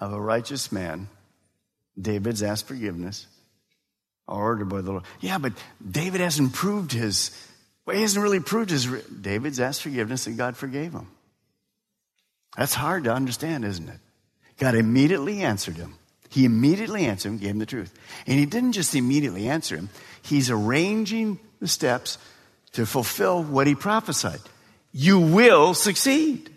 of 0.00 0.12
a 0.12 0.20
righteous 0.20 0.70
man, 0.70 1.08
David's 2.00 2.42
asked 2.42 2.66
forgiveness, 2.66 3.26
ordered 4.26 4.68
by 4.68 4.80
the 4.80 4.92
Lord. 4.92 5.04
Yeah, 5.20 5.38
but 5.38 5.52
David 5.90 6.20
hasn't 6.20 6.52
proved 6.52 6.92
his 6.92 7.30
well, 7.88 7.96
he 7.96 8.02
hasn't 8.02 8.22
really 8.22 8.40
proved 8.40 8.68
his. 8.68 8.84
David's 8.84 9.58
asked 9.58 9.80
forgiveness 9.80 10.26
and 10.26 10.36
God 10.36 10.58
forgave 10.58 10.92
him. 10.92 11.08
That's 12.54 12.74
hard 12.74 13.04
to 13.04 13.14
understand, 13.14 13.64
isn't 13.64 13.88
it? 13.88 13.98
God 14.58 14.74
immediately 14.74 15.40
answered 15.40 15.76
him. 15.76 15.94
He 16.28 16.44
immediately 16.44 17.06
answered 17.06 17.30
him, 17.30 17.38
gave 17.38 17.52
him 17.52 17.60
the 17.60 17.64
truth. 17.64 17.94
And 18.26 18.38
he 18.38 18.44
didn't 18.44 18.72
just 18.72 18.94
immediately 18.94 19.48
answer 19.48 19.74
him, 19.74 19.88
he's 20.20 20.50
arranging 20.50 21.38
the 21.60 21.66
steps 21.66 22.18
to 22.72 22.84
fulfill 22.84 23.42
what 23.42 23.66
he 23.66 23.74
prophesied. 23.74 24.40
You 24.92 25.18
will 25.18 25.72
succeed. 25.72 26.50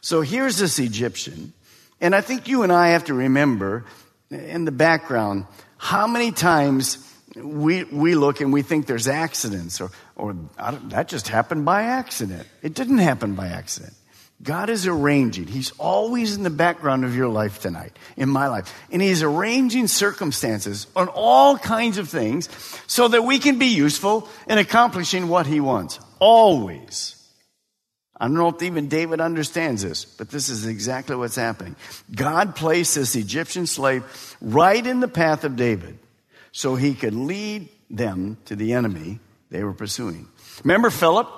So 0.00 0.20
here's 0.20 0.58
this 0.58 0.80
Egyptian. 0.80 1.52
And 2.00 2.14
I 2.14 2.20
think 2.20 2.48
you 2.48 2.62
and 2.62 2.72
I 2.72 2.88
have 2.88 3.04
to 3.04 3.14
remember 3.14 3.84
in 4.30 4.64
the 4.64 4.72
background 4.72 5.46
how 5.76 6.06
many 6.06 6.32
times 6.32 7.06
we, 7.36 7.84
we 7.84 8.14
look 8.14 8.40
and 8.40 8.52
we 8.52 8.62
think 8.62 8.86
there's 8.86 9.08
accidents 9.08 9.80
or, 9.80 9.90
or 10.16 10.36
that 10.56 11.08
just 11.08 11.28
happened 11.28 11.64
by 11.64 11.84
accident. 11.84 12.46
It 12.62 12.74
didn't 12.74 12.98
happen 12.98 13.34
by 13.34 13.48
accident. 13.48 13.94
God 14.42 14.70
is 14.70 14.86
arranging. 14.86 15.46
He's 15.46 15.70
always 15.72 16.34
in 16.34 16.42
the 16.44 16.50
background 16.50 17.04
of 17.04 17.14
your 17.14 17.28
life 17.28 17.60
tonight, 17.60 17.94
in 18.16 18.30
my 18.30 18.48
life. 18.48 18.74
And 18.90 19.02
He's 19.02 19.22
arranging 19.22 19.86
circumstances 19.86 20.86
on 20.96 21.08
all 21.08 21.58
kinds 21.58 21.98
of 21.98 22.08
things 22.08 22.48
so 22.86 23.08
that 23.08 23.22
we 23.22 23.38
can 23.38 23.58
be 23.58 23.66
useful 23.66 24.28
in 24.48 24.56
accomplishing 24.56 25.28
what 25.28 25.46
He 25.46 25.60
wants. 25.60 26.00
Always. 26.18 27.19
I 28.20 28.26
don't 28.26 28.34
know 28.34 28.48
if 28.48 28.62
even 28.62 28.88
David 28.88 29.18
understands 29.20 29.82
this, 29.82 30.04
but 30.04 30.28
this 30.28 30.50
is 30.50 30.66
exactly 30.66 31.16
what's 31.16 31.36
happening. 31.36 31.74
God 32.14 32.54
placed 32.54 32.94
this 32.94 33.16
Egyptian 33.16 33.66
slave 33.66 34.04
right 34.42 34.86
in 34.86 35.00
the 35.00 35.08
path 35.08 35.44
of 35.44 35.56
David 35.56 35.98
so 36.52 36.74
he 36.74 36.92
could 36.92 37.14
lead 37.14 37.70
them 37.88 38.36
to 38.44 38.54
the 38.54 38.74
enemy 38.74 39.20
they 39.48 39.64
were 39.64 39.72
pursuing. 39.72 40.28
Remember 40.62 40.90
Philip 40.90 41.28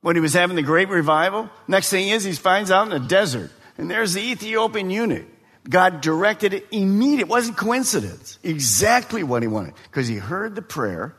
when 0.00 0.14
he 0.14 0.20
was 0.20 0.32
having 0.32 0.54
the 0.54 0.62
great 0.62 0.88
revival? 0.88 1.50
Next 1.66 1.90
thing 1.90 2.08
is 2.08 2.22
he 2.22 2.32
finds 2.32 2.70
out 2.70 2.84
in 2.84 2.90
the 2.90 3.08
desert, 3.08 3.50
and 3.76 3.90
there's 3.90 4.14
the 4.14 4.22
Ethiopian 4.22 4.90
eunuch. 4.90 5.26
God 5.68 6.00
directed 6.00 6.54
it 6.54 6.68
immediately. 6.70 7.22
It 7.22 7.28
wasn't 7.28 7.56
coincidence. 7.56 8.38
Exactly 8.44 9.24
what 9.24 9.42
he 9.42 9.48
wanted. 9.48 9.74
Because 9.90 10.06
he 10.06 10.16
heard 10.16 10.54
the 10.54 10.62
prayer 10.62 11.16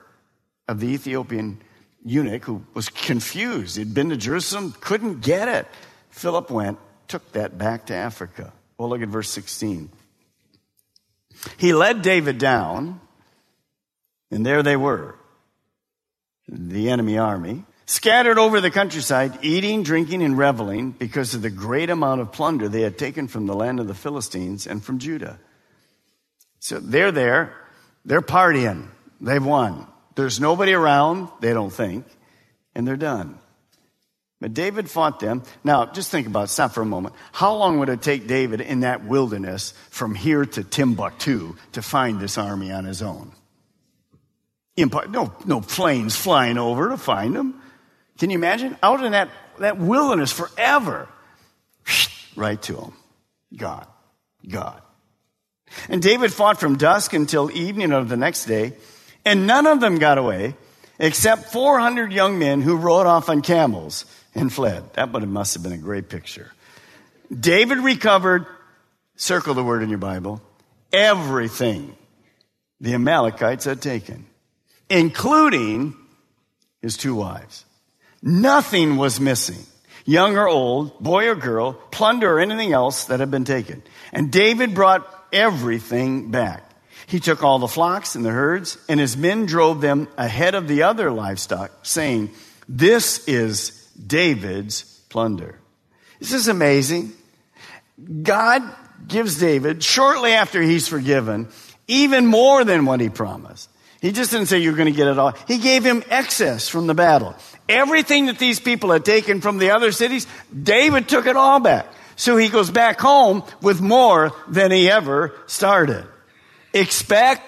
of 0.69 0.79
the 0.79 0.87
Ethiopian 0.87 1.61
eunuch 2.09 2.45
who 2.45 2.63
was 2.73 2.89
confused. 2.89 3.77
He'd 3.77 3.93
been 3.93 4.09
to 4.09 4.17
Jerusalem, 4.17 4.73
couldn't 4.79 5.21
get 5.21 5.47
it. 5.47 5.67
Philip 6.09 6.49
went, 6.49 6.79
took 7.07 7.31
that 7.33 7.57
back 7.57 7.87
to 7.87 7.95
Africa. 7.95 8.53
Well, 8.77 8.89
look 8.89 9.01
at 9.01 9.09
verse 9.09 9.29
16. 9.29 9.89
He 11.57 11.73
led 11.73 12.01
David 12.01 12.37
down, 12.37 12.99
and 14.31 14.45
there 14.45 14.63
they 14.63 14.75
were, 14.75 15.15
the 16.47 16.89
enemy 16.89 17.17
army, 17.17 17.65
scattered 17.85 18.37
over 18.37 18.59
the 18.59 18.71
countryside, 18.71 19.39
eating, 19.41 19.83
drinking, 19.83 20.21
and 20.23 20.37
reveling 20.37 20.91
because 20.91 21.33
of 21.33 21.41
the 21.41 21.49
great 21.49 21.89
amount 21.89 22.21
of 22.21 22.31
plunder 22.31 22.67
they 22.67 22.81
had 22.81 22.97
taken 22.97 23.27
from 23.27 23.45
the 23.45 23.55
land 23.55 23.79
of 23.79 23.87
the 23.87 23.93
Philistines 23.93 24.67
and 24.67 24.83
from 24.83 24.99
Judah. 24.99 25.39
So 26.59 26.79
they're 26.79 27.11
there, 27.11 27.53
they're 28.03 28.21
partying, 28.21 28.87
they've 29.21 29.43
won. 29.43 29.87
There's 30.17 30.39
nobody 30.39 30.73
around, 30.73 31.29
they 31.41 31.53
don't 31.53 31.69
think, 31.69 32.03
and 32.73 32.87
they're 32.87 32.97
done. 32.97 33.37
But 34.41 34.55
David 34.55 34.89
fought 34.89 35.19
them. 35.19 35.43
Now, 35.63 35.85
just 35.85 36.09
think 36.09 36.25
about 36.25 36.45
it. 36.45 36.47
Stop 36.47 36.73
for 36.73 36.81
a 36.81 36.87
moment. 36.87 37.13
How 37.31 37.53
long 37.53 37.77
would 37.77 37.89
it 37.89 38.01
take 38.01 38.25
David 38.25 38.59
in 38.59 38.79
that 38.79 39.05
wilderness 39.05 39.75
from 39.91 40.15
here 40.15 40.43
to 40.43 40.63
Timbuktu 40.63 41.55
to 41.73 41.81
find 41.83 42.19
this 42.19 42.39
army 42.39 42.71
on 42.71 42.85
his 42.85 43.03
own? 43.03 43.31
No, 44.75 45.31
no 45.45 45.61
planes 45.61 46.15
flying 46.15 46.57
over 46.57 46.89
to 46.89 46.97
find 46.97 47.35
them. 47.35 47.61
Can 48.17 48.31
you 48.31 48.39
imagine? 48.39 48.75
Out 48.81 49.03
in 49.03 49.11
that, 49.11 49.29
that 49.59 49.77
wilderness 49.77 50.31
forever. 50.31 51.07
Right 52.35 52.59
to 52.63 52.75
him. 52.75 52.93
God. 53.55 53.85
God. 54.47 54.81
And 55.89 56.01
David 56.01 56.33
fought 56.33 56.59
from 56.59 56.77
dusk 56.77 57.13
until 57.13 57.51
evening 57.51 57.91
of 57.91 58.09
the 58.09 58.17
next 58.17 58.45
day, 58.45 58.73
and 59.27 59.45
none 59.45 59.67
of 59.67 59.81
them 59.81 59.99
got 59.99 60.17
away 60.17 60.55
except 60.99 61.51
400 61.51 62.13
young 62.13 62.39
men 62.39 62.61
who 62.61 62.77
rode 62.77 63.05
off 63.05 63.27
on 63.27 63.41
camels 63.41 64.05
and 64.33 64.51
fled. 64.51 64.93
That 64.93 65.11
must 65.11 65.53
have 65.53 65.63
been 65.63 65.73
a 65.73 65.77
great 65.77 66.07
picture. 66.07 66.53
David 67.37 67.79
recovered, 67.79 68.45
circle 69.17 69.53
the 69.53 69.65
word 69.65 69.83
in 69.83 69.89
your 69.89 69.97
Bible, 69.97 70.41
everything 70.93 71.97
the 72.79 72.93
Amalekites 72.93 73.65
had 73.65 73.81
taken, 73.81 74.25
including 74.89 75.93
his 76.81 76.95
two 76.95 77.15
wives. 77.15 77.65
Nothing 78.21 78.95
was 78.95 79.19
missing, 79.19 79.65
young 80.05 80.37
or 80.37 80.47
old, 80.47 80.99
boy 81.01 81.27
or 81.27 81.35
girl, 81.35 81.73
plunder 81.91 82.37
or 82.37 82.39
anything 82.39 82.71
else 82.71 83.03
that 83.05 83.19
had 83.19 83.29
been 83.29 83.43
taken. 83.43 83.83
And 84.13 84.31
David 84.31 84.73
brought 84.73 85.05
everything 85.33 86.31
back. 86.31 86.66
He 87.07 87.21
took 87.21 87.41
all 87.41 87.57
the 87.57 87.69
flocks 87.69 88.15
and 88.15 88.25
the 88.25 88.31
herds, 88.31 88.77
and 88.89 88.99
his 88.99 89.15
men 89.15 89.45
drove 89.45 89.79
them 89.79 90.09
ahead 90.17 90.55
of 90.55 90.67
the 90.67 90.83
other 90.83 91.09
livestock, 91.09 91.71
saying, 91.83 92.31
This 92.67 93.25
is 93.29 93.71
David's 93.95 94.83
plunder. 95.07 95.57
This 96.19 96.33
is 96.33 96.49
amazing. 96.49 97.13
God 98.23 98.61
gives 99.07 99.39
David, 99.39 99.81
shortly 99.81 100.33
after 100.33 100.61
he's 100.61 100.89
forgiven, 100.89 101.47
even 101.87 102.25
more 102.25 102.65
than 102.65 102.85
what 102.85 102.99
he 102.99 103.07
promised. 103.07 103.69
He 104.01 104.11
just 104.11 104.31
didn't 104.31 104.47
say 104.47 104.57
you're 104.57 104.75
going 104.75 104.91
to 104.91 104.97
get 104.97 105.07
it 105.07 105.17
all. 105.17 105.33
He 105.47 105.59
gave 105.59 105.85
him 105.85 106.03
excess 106.09 106.67
from 106.67 106.87
the 106.87 106.93
battle. 106.93 107.35
Everything 107.69 108.25
that 108.25 108.37
these 108.37 108.59
people 108.59 108.91
had 108.91 109.05
taken 109.05 109.39
from 109.39 109.59
the 109.59 109.71
other 109.71 109.93
cities, 109.93 110.27
David 110.51 111.07
took 111.07 111.25
it 111.25 111.37
all 111.37 111.61
back. 111.61 111.87
So 112.17 112.35
he 112.35 112.49
goes 112.49 112.69
back 112.69 112.99
home 112.99 113.43
with 113.61 113.79
more 113.79 114.33
than 114.49 114.71
he 114.71 114.89
ever 114.89 115.33
started. 115.45 116.05
Expect, 116.73 117.41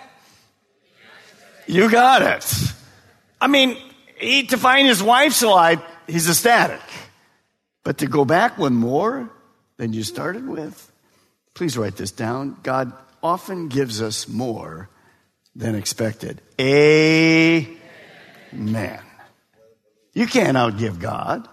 you 1.67 1.89
got 1.89 2.21
it. 2.21 2.45
I 3.39 3.47
mean, 3.47 3.77
he, 4.17 4.43
to 4.47 4.57
find 4.57 4.87
his 4.87 5.01
wife's 5.01 5.41
alive, 5.41 5.81
he's 6.07 6.29
ecstatic. 6.29 6.81
But 7.83 7.99
to 7.99 8.07
go 8.07 8.25
back 8.25 8.57
one 8.57 8.75
more 8.75 9.29
than 9.77 9.93
you 9.93 10.03
started 10.03 10.47
with, 10.47 10.91
please 11.53 11.77
write 11.77 11.95
this 11.95 12.11
down. 12.11 12.57
God 12.63 12.91
often 13.23 13.67
gives 13.67 14.01
us 14.01 14.27
more 14.27 14.89
than 15.55 15.75
expected. 15.75 16.41
Amen. 16.59 17.69
You 20.13 20.27
can't 20.27 20.57
outgive 20.57 20.99
God. 20.99 21.47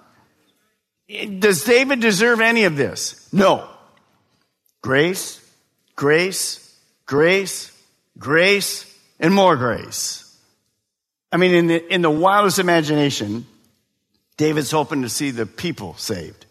Does 1.08 1.62
David 1.64 2.00
deserve 2.00 2.40
any 2.40 2.64
of 2.64 2.76
this? 2.76 3.32
No. 3.32 3.68
Grace, 4.82 5.40
grace, 5.94 6.65
grace, 7.06 7.72
grace, 8.18 8.84
and 9.18 9.32
more 9.32 9.56
grace. 9.56 10.22
I 11.32 11.38
mean, 11.38 11.54
in 11.54 11.66
the, 11.66 11.94
in 11.94 12.02
the 12.02 12.10
wildest 12.10 12.58
imagination, 12.58 13.46
David's 14.36 14.70
hoping 14.70 15.02
to 15.02 15.08
see 15.08 15.30
the 15.30 15.46
people 15.46 15.94
saved. 15.94 16.46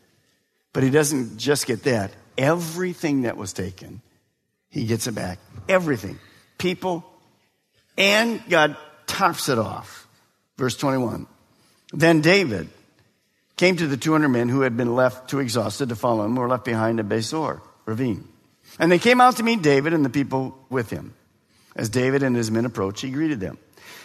But 0.73 0.83
he 0.83 0.89
doesn't 0.89 1.37
just 1.37 1.67
get 1.67 1.83
that. 1.83 2.11
Everything 2.37 3.21
that 3.21 3.37
was 3.37 3.53
taken, 3.53 4.01
he 4.69 4.85
gets 4.85 5.07
it 5.07 5.15
back. 5.15 5.39
Everything. 5.69 6.19
People, 6.57 7.05
and 7.97 8.41
God 8.49 8.75
tops 9.07 9.49
it 9.49 9.57
off. 9.57 10.07
Verse 10.57 10.75
21. 10.75 11.27
Then 11.93 12.21
David 12.21 12.69
came 13.55 13.77
to 13.77 13.87
the 13.87 13.97
200 13.97 14.27
men 14.27 14.49
who 14.49 14.61
had 14.61 14.75
been 14.75 14.95
left 14.95 15.29
too 15.29 15.39
exhausted 15.39 15.89
to 15.89 15.95
follow 15.95 16.25
him, 16.25 16.35
were 16.35 16.49
left 16.49 16.65
behind 16.65 16.99
at 16.99 17.07
Besor 17.07 17.61
ravine. 17.85 18.27
And 18.79 18.91
they 18.91 18.99
came 18.99 19.21
out 19.21 19.37
to 19.37 19.43
meet 19.43 19.61
David 19.61 19.93
and 19.93 20.03
the 20.03 20.09
people 20.09 20.57
with 20.69 20.89
him. 20.89 21.13
As 21.75 21.89
David 21.89 22.23
and 22.23 22.35
his 22.35 22.51
men 22.51 22.65
approached, 22.65 23.01
he 23.01 23.11
greeted 23.11 23.39
them. 23.39 23.57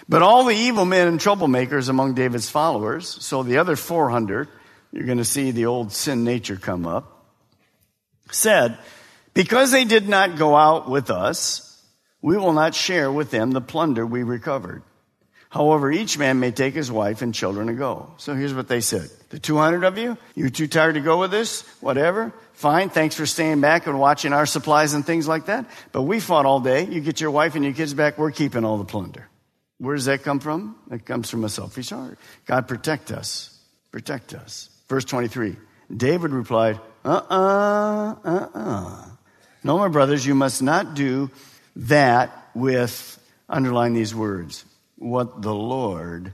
But 0.08 0.22
all 0.22 0.44
the 0.44 0.54
evil 0.54 0.84
men 0.84 1.06
and 1.06 1.20
troublemakers 1.20 1.88
among 1.88 2.14
David's 2.14 2.48
followers, 2.50 3.06
so 3.06 3.42
the 3.42 3.58
other 3.58 3.76
400, 3.76 4.48
you're 4.92 5.04
going 5.04 5.18
to 5.18 5.24
see 5.24 5.50
the 5.50 5.66
old 5.66 5.92
sin 5.92 6.24
nature 6.24 6.56
come 6.56 6.86
up, 6.86 7.26
said, 8.30 8.78
Because 9.34 9.70
they 9.70 9.84
did 9.84 10.08
not 10.08 10.36
go 10.36 10.56
out 10.56 10.90
with 10.90 11.10
us, 11.10 11.84
we 12.22 12.36
will 12.36 12.52
not 12.52 12.74
share 12.74 13.10
with 13.10 13.30
them 13.30 13.52
the 13.52 13.60
plunder 13.60 14.04
we 14.04 14.22
recovered. 14.22 14.82
However, 15.50 15.90
each 15.90 16.16
man 16.16 16.38
may 16.38 16.52
take 16.52 16.74
his 16.74 16.92
wife 16.92 17.22
and 17.22 17.34
children 17.34 17.68
and 17.68 17.76
go. 17.76 18.12
So 18.18 18.34
here's 18.34 18.54
what 18.54 18.68
they 18.68 18.80
said. 18.80 19.10
The 19.30 19.40
200 19.40 19.82
of 19.82 19.98
you, 19.98 20.16
you're 20.36 20.48
too 20.48 20.68
tired 20.68 20.94
to 20.94 21.00
go 21.00 21.18
with 21.18 21.32
this? 21.32 21.62
Whatever. 21.80 22.32
Fine. 22.52 22.90
Thanks 22.90 23.16
for 23.16 23.26
staying 23.26 23.60
back 23.60 23.88
and 23.88 23.98
watching 23.98 24.32
our 24.32 24.46
supplies 24.46 24.94
and 24.94 25.04
things 25.04 25.26
like 25.26 25.46
that. 25.46 25.66
But 25.90 26.02
we 26.02 26.20
fought 26.20 26.46
all 26.46 26.60
day. 26.60 26.86
You 26.86 27.00
get 27.00 27.20
your 27.20 27.32
wife 27.32 27.56
and 27.56 27.64
your 27.64 27.74
kids 27.74 27.94
back. 27.94 28.16
We're 28.16 28.30
keeping 28.30 28.64
all 28.64 28.78
the 28.78 28.84
plunder. 28.84 29.28
Where 29.78 29.96
does 29.96 30.04
that 30.04 30.22
come 30.22 30.38
from? 30.38 30.76
It 30.90 31.04
comes 31.04 31.28
from 31.28 31.42
a 31.42 31.48
selfish 31.48 31.90
heart. 31.90 32.18
God, 32.46 32.68
protect 32.68 33.10
us. 33.10 33.58
Protect 33.90 34.34
us. 34.34 34.70
Verse 34.88 35.04
23. 35.04 35.56
David 35.94 36.30
replied, 36.30 36.78
uh 37.04 37.22
uh, 37.28 38.14
uh 38.24 38.48
uh. 38.54 39.04
No, 39.64 39.78
my 39.78 39.88
brothers, 39.88 40.24
you 40.24 40.36
must 40.36 40.62
not 40.62 40.94
do 40.94 41.30
that 41.76 42.50
with, 42.54 43.18
underline 43.48 43.94
these 43.94 44.14
words, 44.14 44.64
what 45.00 45.40
the 45.40 45.54
Lord 45.54 46.32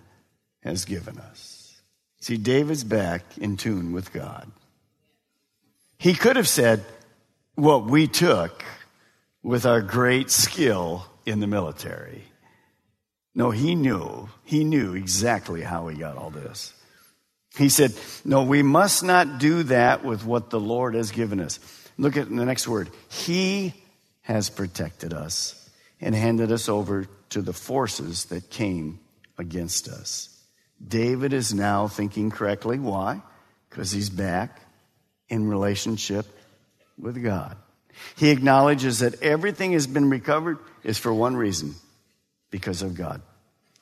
has 0.62 0.84
given 0.84 1.18
us. 1.18 1.80
See, 2.20 2.36
David's 2.36 2.82
back 2.82 3.22
in 3.38 3.56
tune 3.56 3.92
with 3.92 4.12
God. 4.12 4.50
He 5.98 6.14
could 6.14 6.36
have 6.36 6.48
said 6.48 6.84
what 7.54 7.84
we 7.84 8.08
took 8.08 8.64
with 9.42 9.64
our 9.64 9.80
great 9.80 10.30
skill 10.30 11.06
in 11.24 11.38
the 11.38 11.46
military. 11.46 12.24
No, 13.34 13.50
he 13.52 13.76
knew. 13.76 14.28
He 14.44 14.64
knew 14.64 14.94
exactly 14.94 15.62
how 15.62 15.86
he 15.86 15.96
got 15.96 16.16
all 16.16 16.30
this. 16.30 16.74
He 17.56 17.68
said, 17.68 17.94
No, 18.24 18.42
we 18.42 18.62
must 18.62 19.04
not 19.04 19.38
do 19.38 19.62
that 19.64 20.04
with 20.04 20.24
what 20.24 20.50
the 20.50 20.60
Lord 20.60 20.94
has 20.94 21.12
given 21.12 21.38
us. 21.38 21.60
Look 21.96 22.16
at 22.16 22.28
the 22.28 22.44
next 22.44 22.66
word. 22.66 22.90
He 23.08 23.74
has 24.22 24.50
protected 24.50 25.12
us 25.12 25.65
and 26.00 26.14
handed 26.14 26.52
us 26.52 26.68
over 26.68 27.06
to 27.30 27.42
the 27.42 27.52
forces 27.52 28.26
that 28.26 28.50
came 28.50 29.00
against 29.38 29.88
us. 29.88 30.28
David 30.86 31.32
is 31.32 31.54
now 31.54 31.88
thinking 31.88 32.30
correctly. 32.30 32.78
Why? 32.78 33.22
Because 33.70 33.90
he's 33.90 34.10
back 34.10 34.60
in 35.28 35.48
relationship 35.48 36.26
with 36.98 37.22
God. 37.22 37.56
He 38.16 38.30
acknowledges 38.30 38.98
that 38.98 39.22
everything 39.22 39.72
has 39.72 39.86
been 39.86 40.10
recovered 40.10 40.58
is 40.84 40.98
for 40.98 41.12
one 41.12 41.36
reason 41.36 41.74
because 42.50 42.82
of 42.82 42.94
God. 42.94 43.22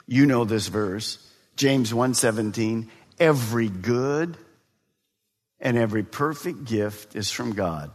You 0.07 0.27
know 0.27 0.45
this 0.45 0.69
verse, 0.69 1.19
James 1.57 1.93
1:17, 1.93 2.91
every 3.19 3.69
good 3.69 4.37
and 5.61 5.77
every 5.77 6.03
perfect 6.03 6.65
gift 6.65 7.17
is 7.17 7.31
from 7.31 7.53
God, 7.53 7.91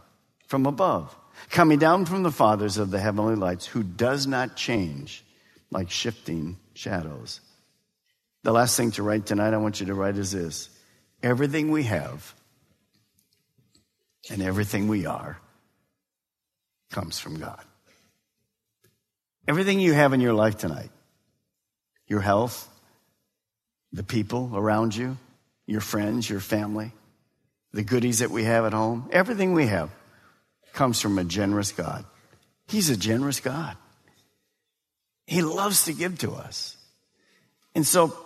from 0.46 0.66
above, 0.66 1.14
coming 1.50 1.78
down 1.78 2.04
from 2.04 2.22
the 2.22 2.30
fathers 2.30 2.78
of 2.78 2.90
the 2.90 3.00
heavenly 3.00 3.34
lights 3.34 3.66
who 3.66 3.82
does 3.82 4.26
not 4.26 4.56
change 4.56 5.24
like 5.70 5.90
shifting 5.90 6.58
shadows. 6.74 7.40
The 8.42 8.52
last 8.52 8.76
thing 8.76 8.90
to 8.92 9.02
write 9.02 9.26
tonight 9.26 9.54
I 9.54 9.58
want 9.58 9.80
you 9.80 9.86
to 9.86 9.94
write 9.94 10.16
is 10.16 10.32
this. 10.32 10.68
Everything 11.22 11.70
we 11.70 11.84
have 11.84 12.34
and 14.30 14.42
everything 14.42 14.88
we 14.88 15.06
are 15.06 15.38
comes 16.90 17.18
from 17.18 17.38
God. 17.38 17.62
Everything 19.46 19.80
you 19.80 19.92
have 19.92 20.12
in 20.12 20.20
your 20.20 20.32
life 20.32 20.58
tonight, 20.58 20.90
your 22.06 22.20
health, 22.20 22.68
the 23.92 24.02
people 24.02 24.50
around 24.54 24.94
you, 24.94 25.16
your 25.66 25.80
friends, 25.80 26.28
your 26.28 26.40
family, 26.40 26.92
the 27.72 27.82
goodies 27.82 28.20
that 28.20 28.30
we 28.30 28.44
have 28.44 28.64
at 28.64 28.72
home, 28.72 29.08
everything 29.12 29.52
we 29.52 29.66
have 29.66 29.90
comes 30.72 31.00
from 31.00 31.18
a 31.18 31.24
generous 31.24 31.72
God. 31.72 32.04
He's 32.68 32.90
a 32.90 32.96
generous 32.96 33.40
God. 33.40 33.76
He 35.26 35.42
loves 35.42 35.84
to 35.84 35.92
give 35.92 36.18
to 36.18 36.32
us. 36.32 36.76
And 37.74 37.86
so 37.86 38.16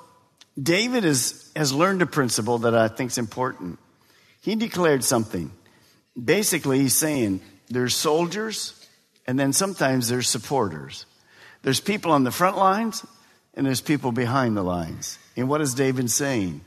David 0.61 1.04
is, 1.04 1.50
has 1.57 1.72
learned 1.72 2.02
a 2.02 2.07
principle 2.07 2.59
that 2.59 2.74
I 2.74 2.88
think 2.88 3.11
is 3.11 3.18
important. 3.18 3.78
He 4.40 4.54
declared 4.54 5.04
something. 5.04 5.50
Basically, 6.22 6.80
he's 6.80 6.94
saying 6.94 7.40
there's 7.68 7.94
soldiers 7.94 8.87
and 9.26 9.38
then 9.38 9.52
sometimes 9.52 10.09
there's 10.09 10.28
supporters. 10.28 11.07
There's 11.62 11.80
people 11.80 12.12
on 12.12 12.24
the 12.24 12.30
front 12.30 12.57
lines 12.57 13.04
and 13.54 13.66
there's 13.66 13.80
people 13.80 14.12
behind 14.12 14.57
the 14.57 14.62
lines. 14.62 15.18
And 15.37 15.48
what 15.48 15.61
is 15.61 15.74
David 15.74 16.11
saying? 16.11 16.61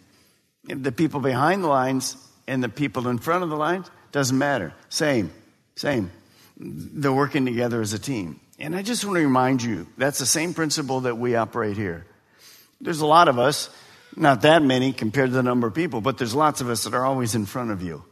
The 0.64 0.92
people 0.92 1.20
behind 1.20 1.64
the 1.64 1.68
lines 1.68 2.18
and 2.48 2.64
the 2.64 2.70
people 2.70 3.08
in 3.08 3.20
front 3.20 3.44
of 3.44 3.50
the 3.50 3.56
lines 3.56 3.90
doesn't 4.12 4.38
matter. 4.38 4.74
Same, 4.90 5.32
same. 5.78 6.12
They're 6.58 7.14
working 7.14 7.46
together 7.46 7.82
as 7.82 7.94
a 7.94 8.00
team. 8.00 8.40
And 8.60 8.76
I 8.76 8.82
just 8.82 9.06
want 9.06 9.18
to 9.18 9.24
remind 9.24 9.62
you 9.62 9.88
that's 9.98 10.20
the 10.20 10.26
same 10.26 10.54
principle 10.54 11.02
that 11.02 11.18
we 11.18 11.36
operate 11.36 11.78
here. 11.78 12.06
There's 12.82 13.02
a 13.02 13.06
lot 13.06 13.28
of 13.28 13.38
us, 13.38 13.70
not 14.16 14.42
that 14.42 14.64
many 14.64 14.94
compared 14.94 15.30
to 15.30 15.36
the 15.36 15.44
number 15.44 15.68
of 15.68 15.76
people, 15.76 16.02
but 16.02 16.18
there's 16.18 16.34
lots 16.36 16.62
of 16.62 16.70
us 16.70 16.84
that 16.84 16.94
are 16.94 17.06
always 17.06 17.36
in 17.36 17.46
front 17.46 17.72
of 17.72 17.82
you. 17.82 18.04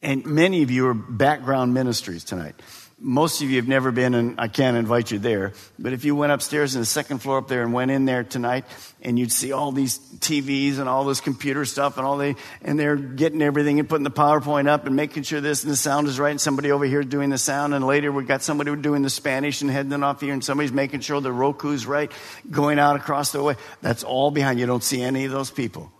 And 0.00 0.24
many 0.26 0.62
of 0.62 0.70
you 0.70 0.88
are 0.88 0.94
background 0.94 1.74
ministries 1.74 2.24
tonight 2.24 2.54
most 3.04 3.42
of 3.42 3.50
you 3.50 3.56
have 3.56 3.68
never 3.68 3.92
been, 3.92 4.14
and 4.14 4.40
I 4.40 4.48
can't 4.48 4.78
invite 4.78 5.10
you 5.10 5.18
there, 5.18 5.52
but 5.78 5.92
if 5.92 6.06
you 6.06 6.16
went 6.16 6.32
upstairs 6.32 6.74
in 6.74 6.80
the 6.80 6.86
second 6.86 7.18
floor 7.18 7.36
up 7.36 7.48
there 7.48 7.62
and 7.62 7.74
went 7.74 7.90
in 7.90 8.06
there 8.06 8.24
tonight, 8.24 8.64
and 9.02 9.18
you'd 9.18 9.30
see 9.30 9.52
all 9.52 9.72
these 9.72 9.98
TVs 9.98 10.78
and 10.78 10.88
all 10.88 11.04
this 11.04 11.20
computer 11.20 11.66
stuff 11.66 11.98
and 11.98 12.06
all 12.06 12.16
they, 12.16 12.34
and 12.62 12.80
they're 12.80 12.96
getting 12.96 13.42
everything 13.42 13.78
and 13.78 13.86
putting 13.86 14.04
the 14.04 14.10
PowerPoint 14.10 14.68
up 14.68 14.86
and 14.86 14.96
making 14.96 15.22
sure 15.22 15.42
this 15.42 15.64
and 15.64 15.70
the 15.70 15.76
sound 15.76 16.08
is 16.08 16.18
right, 16.18 16.30
and 16.30 16.40
somebody 16.40 16.72
over 16.72 16.86
here 16.86 17.02
doing 17.02 17.28
the 17.28 17.36
sound, 17.36 17.74
and 17.74 17.86
later 17.86 18.10
we 18.10 18.24
got 18.24 18.42
somebody 18.42 18.74
doing 18.76 19.02
the 19.02 19.10
Spanish 19.10 19.60
and 19.60 19.70
heading 19.70 20.02
off 20.02 20.22
here, 20.22 20.32
and 20.32 20.42
somebody's 20.42 20.72
making 20.72 21.00
sure 21.00 21.20
the 21.20 21.30
Roku's 21.30 21.84
right, 21.84 22.10
going 22.50 22.78
out 22.78 22.96
across 22.96 23.32
the 23.32 23.42
way. 23.42 23.56
That's 23.82 24.02
all 24.02 24.30
behind. 24.30 24.58
You 24.58 24.64
don't 24.64 24.82
see 24.82 25.02
any 25.02 25.26
of 25.26 25.30
those 25.30 25.50
people. 25.50 25.92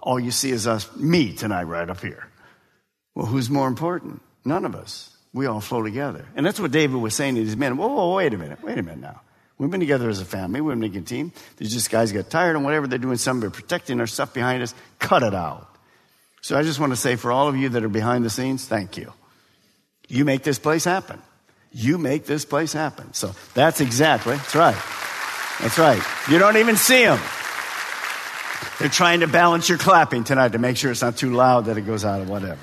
All 0.00 0.18
you 0.18 0.30
see 0.30 0.50
is 0.50 0.66
us, 0.66 0.88
me 0.96 1.34
tonight, 1.34 1.64
right 1.64 1.88
up 1.88 2.00
here. 2.00 2.26
Well, 3.14 3.26
who's 3.26 3.50
more 3.50 3.68
important? 3.68 4.22
None 4.42 4.64
of 4.64 4.74
us 4.74 5.14
we 5.32 5.46
all 5.46 5.60
flow 5.60 5.82
together. 5.82 6.26
And 6.34 6.44
that's 6.44 6.58
what 6.58 6.70
David 6.70 6.96
was 6.96 7.14
saying 7.14 7.36
to 7.36 7.44
these 7.44 7.56
men. 7.56 7.76
Whoa, 7.76 7.88
whoa, 7.88 8.16
wait 8.16 8.34
a 8.34 8.38
minute, 8.38 8.62
wait 8.62 8.78
a 8.78 8.82
minute 8.82 9.00
now. 9.00 9.20
We've 9.58 9.70
been 9.70 9.80
together 9.80 10.08
as 10.08 10.20
a 10.20 10.24
family, 10.24 10.60
we've 10.62 10.72
been 10.72 10.80
making 10.80 11.02
a 11.02 11.04
team. 11.04 11.32
These 11.58 11.72
just 11.72 11.90
guys 11.90 12.12
got 12.12 12.30
tired 12.30 12.56
and 12.56 12.64
whatever 12.64 12.86
they're 12.86 12.98
doing, 12.98 13.18
something, 13.18 13.42
they're 13.42 13.50
protecting 13.50 14.00
our 14.00 14.06
stuff 14.06 14.32
behind 14.32 14.62
us, 14.62 14.74
cut 14.98 15.22
it 15.22 15.34
out. 15.34 15.68
So 16.40 16.56
I 16.56 16.62
just 16.62 16.80
want 16.80 16.92
to 16.92 16.96
say 16.96 17.16
for 17.16 17.30
all 17.30 17.48
of 17.48 17.56
you 17.56 17.68
that 17.70 17.84
are 17.84 17.88
behind 17.88 18.24
the 18.24 18.30
scenes, 18.30 18.64
thank 18.64 18.96
you. 18.96 19.12
You 20.08 20.24
make 20.24 20.42
this 20.42 20.58
place 20.58 20.84
happen. 20.84 21.20
You 21.72 21.98
make 21.98 22.24
this 22.24 22.44
place 22.44 22.72
happen. 22.72 23.12
So 23.12 23.34
that's 23.54 23.80
exactly, 23.82 24.36
that's 24.36 24.54
right. 24.54 24.82
That's 25.60 25.78
right. 25.78 26.02
You 26.30 26.38
don't 26.38 26.56
even 26.56 26.76
see 26.76 27.04
them. 27.04 27.20
They're 28.78 28.88
trying 28.88 29.20
to 29.20 29.26
balance 29.26 29.68
your 29.68 29.76
clapping 29.76 30.24
tonight 30.24 30.52
to 30.52 30.58
make 30.58 30.78
sure 30.78 30.90
it's 30.90 31.02
not 31.02 31.18
too 31.18 31.34
loud 31.34 31.66
that 31.66 31.76
it 31.76 31.82
goes 31.82 32.02
out 32.02 32.22
or 32.22 32.24
whatever. 32.24 32.60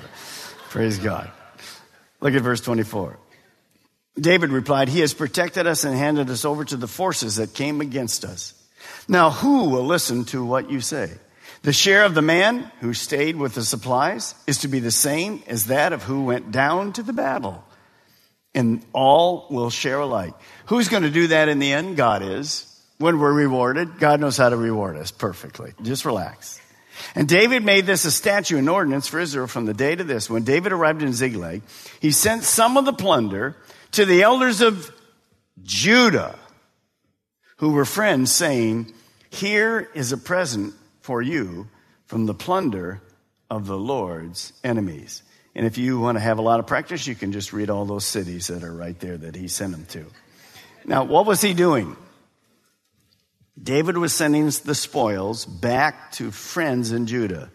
Praise 0.70 0.98
God. 0.98 1.30
Look 2.20 2.34
at 2.34 2.42
verse 2.42 2.60
24. 2.60 3.18
David 4.18 4.50
replied, 4.50 4.88
He 4.88 5.00
has 5.00 5.14
protected 5.14 5.66
us 5.66 5.84
and 5.84 5.96
handed 5.96 6.28
us 6.30 6.44
over 6.44 6.64
to 6.64 6.76
the 6.76 6.88
forces 6.88 7.36
that 7.36 7.54
came 7.54 7.80
against 7.80 8.24
us. 8.24 8.54
Now, 9.06 9.30
who 9.30 9.70
will 9.70 9.84
listen 9.84 10.24
to 10.26 10.44
what 10.44 10.70
you 10.70 10.80
say? 10.80 11.10
The 11.62 11.72
share 11.72 12.04
of 12.04 12.14
the 12.14 12.22
man 12.22 12.70
who 12.80 12.94
stayed 12.94 13.36
with 13.36 13.54
the 13.54 13.64
supplies 13.64 14.34
is 14.46 14.58
to 14.58 14.68
be 14.68 14.80
the 14.80 14.90
same 14.90 15.42
as 15.46 15.66
that 15.66 15.92
of 15.92 16.02
who 16.02 16.24
went 16.24 16.52
down 16.52 16.92
to 16.94 17.02
the 17.02 17.12
battle. 17.12 17.64
And 18.54 18.84
all 18.92 19.46
will 19.50 19.70
share 19.70 20.00
alike. 20.00 20.34
Who's 20.66 20.88
going 20.88 21.02
to 21.02 21.10
do 21.10 21.28
that 21.28 21.48
in 21.48 21.58
the 21.58 21.72
end? 21.72 21.96
God 21.96 22.22
is. 22.22 22.64
When 22.98 23.18
we're 23.18 23.32
rewarded, 23.32 23.98
God 23.98 24.20
knows 24.20 24.36
how 24.36 24.48
to 24.48 24.56
reward 24.56 24.96
us 24.96 25.10
perfectly. 25.10 25.72
Just 25.82 26.04
relax. 26.04 26.60
And 27.14 27.28
David 27.28 27.64
made 27.64 27.86
this 27.86 28.04
a 28.04 28.10
statute 28.10 28.58
and 28.58 28.68
ordinance 28.68 29.08
for 29.08 29.20
Israel 29.20 29.46
from 29.46 29.66
the 29.66 29.74
day 29.74 29.94
to 29.94 30.04
this. 30.04 30.28
When 30.28 30.44
David 30.44 30.72
arrived 30.72 31.02
in 31.02 31.12
Ziklag, 31.12 31.62
he 32.00 32.12
sent 32.12 32.44
some 32.44 32.76
of 32.76 32.84
the 32.84 32.92
plunder 32.92 33.56
to 33.92 34.04
the 34.04 34.22
elders 34.22 34.60
of 34.60 34.92
Judah, 35.62 36.38
who 37.56 37.72
were 37.72 37.84
friends, 37.84 38.32
saying, 38.32 38.92
Here 39.30 39.90
is 39.94 40.12
a 40.12 40.18
present 40.18 40.74
for 41.00 41.22
you 41.22 41.68
from 42.06 42.26
the 42.26 42.34
plunder 42.34 43.00
of 43.50 43.66
the 43.66 43.78
Lord's 43.78 44.52
enemies. 44.62 45.22
And 45.54 45.66
if 45.66 45.78
you 45.78 45.98
want 45.98 46.16
to 46.16 46.20
have 46.20 46.38
a 46.38 46.42
lot 46.42 46.60
of 46.60 46.66
practice, 46.66 47.06
you 47.06 47.14
can 47.14 47.32
just 47.32 47.52
read 47.52 47.70
all 47.70 47.84
those 47.84 48.04
cities 48.04 48.46
that 48.46 48.62
are 48.62 48.72
right 48.72 48.98
there 49.00 49.16
that 49.16 49.34
he 49.34 49.48
sent 49.48 49.72
them 49.72 49.86
to. 49.86 50.06
Now, 50.84 51.04
what 51.04 51.26
was 51.26 51.40
he 51.40 51.54
doing? 51.54 51.96
David 53.60 53.98
was 53.98 54.12
sending 54.12 54.46
the 54.46 54.74
spoils 54.74 55.44
back 55.44 56.12
to 56.12 56.30
friends 56.30 56.92
in 56.92 57.06
Judah. 57.06 57.50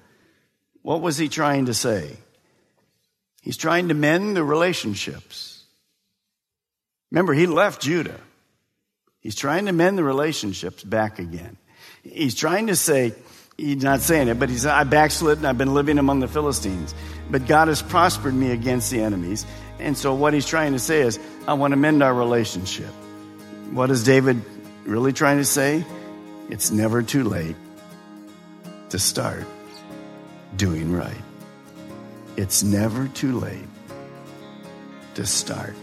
What 0.82 1.02
was 1.02 1.18
he 1.18 1.30
trying 1.30 1.68
to 1.68 1.74
say? 1.74 2.18
He's 3.42 3.58
trying 3.58 3.88
to 3.90 3.94
mend 3.94 4.36
the 4.36 4.44
relationships. 4.44 5.64
Remember, 7.12 7.34
he 7.34 7.46
left 7.46 7.82
Judah. 7.82 8.20
He's 9.20 9.36
trying 9.36 9.68
to 9.68 9.72
mend 9.72 9.98
the 9.98 10.04
relationships 10.04 10.84
back 10.84 11.20
again. 11.20 11.58
He's 12.04 12.36
trying 12.36 12.68
to 12.68 12.76
say, 12.76 13.14
he's 13.58 13.84
not 13.84 14.02
saying 14.02 14.28
it, 14.28 14.40
but 14.40 14.50
he's, 14.50 14.66
I 14.66 14.84
backslid 14.84 15.38
and 15.38 15.48
I've 15.48 15.58
been 15.58 15.74
living 15.74 16.00
among 16.00 16.20
the 16.20 16.28
Philistines. 16.28 16.94
But 17.30 17.48
God 17.48 17.70
has 17.70 17.82
prospered 17.82 18.34
me 18.34 18.52
against 18.52 18.92
the 18.92 19.02
enemies. 19.02 19.46
And 19.80 19.98
so 19.98 20.14
what 20.14 20.34
he's 20.34 20.46
trying 20.46 20.74
to 20.74 20.80
say 20.80 21.02
is, 21.02 21.20
I 21.48 21.54
want 21.54 21.72
to 21.72 21.78
mend 21.78 22.04
our 22.04 22.14
relationship. 22.14 22.92
What 23.72 23.88
does 23.88 24.04
David 24.04 24.42
really 24.86 25.14
trying 25.14 25.38
to 25.38 25.46
say? 25.46 25.86
It's 26.50 26.72
never 26.72 27.02
too 27.02 27.24
late 27.24 27.56
to 28.90 29.00
start 29.00 29.46
doing 30.56 30.92
right. 30.92 31.22
It's 32.38 32.64
never 32.64 33.08
too 33.10 33.40
late 33.40 33.68
to 35.16 35.26
start 35.26 35.76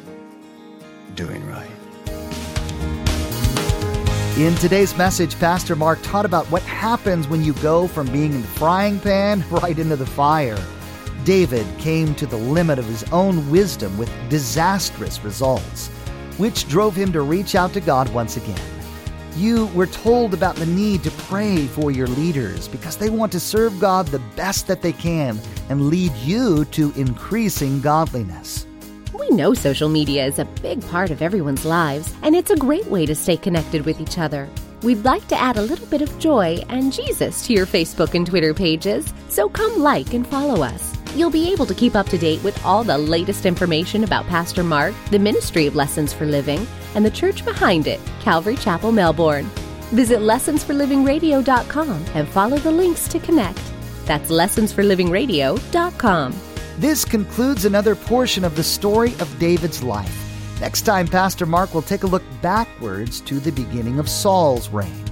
doing 1.15 1.47
right. 1.49 1.71
In 4.37 4.55
today's 4.57 4.97
message, 4.97 5.39
Pastor 5.39 5.77
Mark 5.77 5.99
taught 6.03 6.25
about 6.25 6.47
what 6.47 6.63
happens 6.63 7.29
when 7.29 7.45
you 7.45 7.53
go 7.55 7.87
from 7.87 8.11
being 8.13 8.33
in 8.33 8.43
the 8.43 8.49
frying 8.49 8.99
pan 8.99 9.45
right 9.51 9.79
into 9.79 9.97
the 9.97 10.07
fire. 10.07 10.59
David 11.25 11.67
came 11.79 12.15
to 12.15 12.27
the 12.27 12.37
limit 12.37 12.79
of 12.79 12.87
his 12.87 13.05
own 13.13 13.51
wisdom 13.51 13.97
with 13.99 14.11
disastrous 14.31 15.23
results, 15.23 15.89
which 16.39 16.69
drove 16.69 16.97
him 16.97 17.13
to 17.13 17.21
reach 17.21 17.55
out 17.55 17.73
to 17.75 17.81
God 17.81 18.09
once 18.15 18.37
again. 18.39 18.70
You 19.41 19.69
were 19.69 19.87
told 19.87 20.35
about 20.35 20.57
the 20.57 20.67
need 20.67 21.03
to 21.03 21.11
pray 21.13 21.67
for 21.69 21.91
your 21.91 22.09
leaders 22.09 22.69
because 22.69 22.99
they 22.99 23.09
want 23.09 23.33
to 23.33 23.41
serve 23.41 23.81
God 23.81 24.07
the 24.09 24.19
best 24.37 24.67
that 24.67 24.83
they 24.83 24.93
can 24.93 25.41
and 25.71 25.89
lead 25.89 26.13
you 26.17 26.67
to 26.67 26.93
increasing 26.95 27.81
godliness. 27.81 28.67
We 29.19 29.31
know 29.31 29.55
social 29.55 29.89
media 29.89 30.27
is 30.27 30.39
a 30.39 30.45
big 30.45 30.87
part 30.89 31.11
of 31.11 31.23
everyone's 31.23 31.65
lives, 31.65 32.13
and 32.21 32.37
it's 32.37 32.51
a 32.51 32.57
great 32.57 32.85
way 32.89 33.07
to 33.07 33.15
stay 33.15 33.39
connected 33.39 33.87
with 33.87 33.99
each 33.99 34.19
other. 34.19 34.47
We'd 34.83 35.07
like 35.07 35.27
to 35.29 35.41
add 35.41 35.57
a 35.57 35.63
little 35.63 35.87
bit 35.87 36.03
of 36.03 36.19
joy 36.19 36.63
and 36.69 36.93
Jesus 36.93 37.47
to 37.47 37.55
your 37.55 37.65
Facebook 37.65 38.15
and 38.15 38.27
Twitter 38.27 38.53
pages, 38.53 39.11
so 39.31 39.49
come 39.49 39.81
like 39.81 40.13
and 40.13 40.27
follow 40.27 40.63
us. 40.63 40.90
You'll 41.15 41.31
be 41.31 41.53
able 41.53 41.67
to 41.67 41.75
keep 41.75 41.95
up 41.97 42.09
to 42.11 42.19
date 42.19 42.41
with 42.45 42.65
all 42.65 42.85
the 42.85 42.97
latest 42.97 43.45
information 43.45 44.05
about 44.05 44.27
Pastor 44.27 44.63
Mark, 44.63 44.95
the 45.11 45.19
ministry 45.19 45.67
of 45.67 45.75
Lessons 45.75 46.13
for 46.13 46.25
Living, 46.25 46.69
and 46.95 47.05
the 47.05 47.11
church 47.11 47.45
behind 47.45 47.89
it, 47.89 47.99
Calvary 48.21 48.55
Chapel, 48.57 48.93
Melbourne. 48.93 49.47
Visit 49.91 50.21
lessonsforlivingradio.com 50.21 52.05
and 52.15 52.29
follow 52.29 52.59
the 52.59 52.71
links 52.71 53.09
to 53.09 53.19
connect. 53.19 53.61
That's 54.05 54.31
lessonsforlivingradio.com. 54.31 56.35
This 56.79 57.05
concludes 57.05 57.65
another 57.65 57.97
portion 57.97 58.45
of 58.45 58.55
the 58.55 58.63
story 58.63 59.15
of 59.19 59.37
David's 59.41 59.83
life. 59.83 60.17
Next 60.61 60.83
time, 60.83 61.09
Pastor 61.09 61.45
Mark 61.45 61.75
will 61.75 61.83
take 61.83 62.05
a 62.05 62.07
look 62.07 62.23
backwards 62.41 63.21
to 63.23 63.41
the 63.41 63.51
beginning 63.51 63.99
of 63.99 64.09
Saul's 64.09 64.69
reign. 64.69 65.11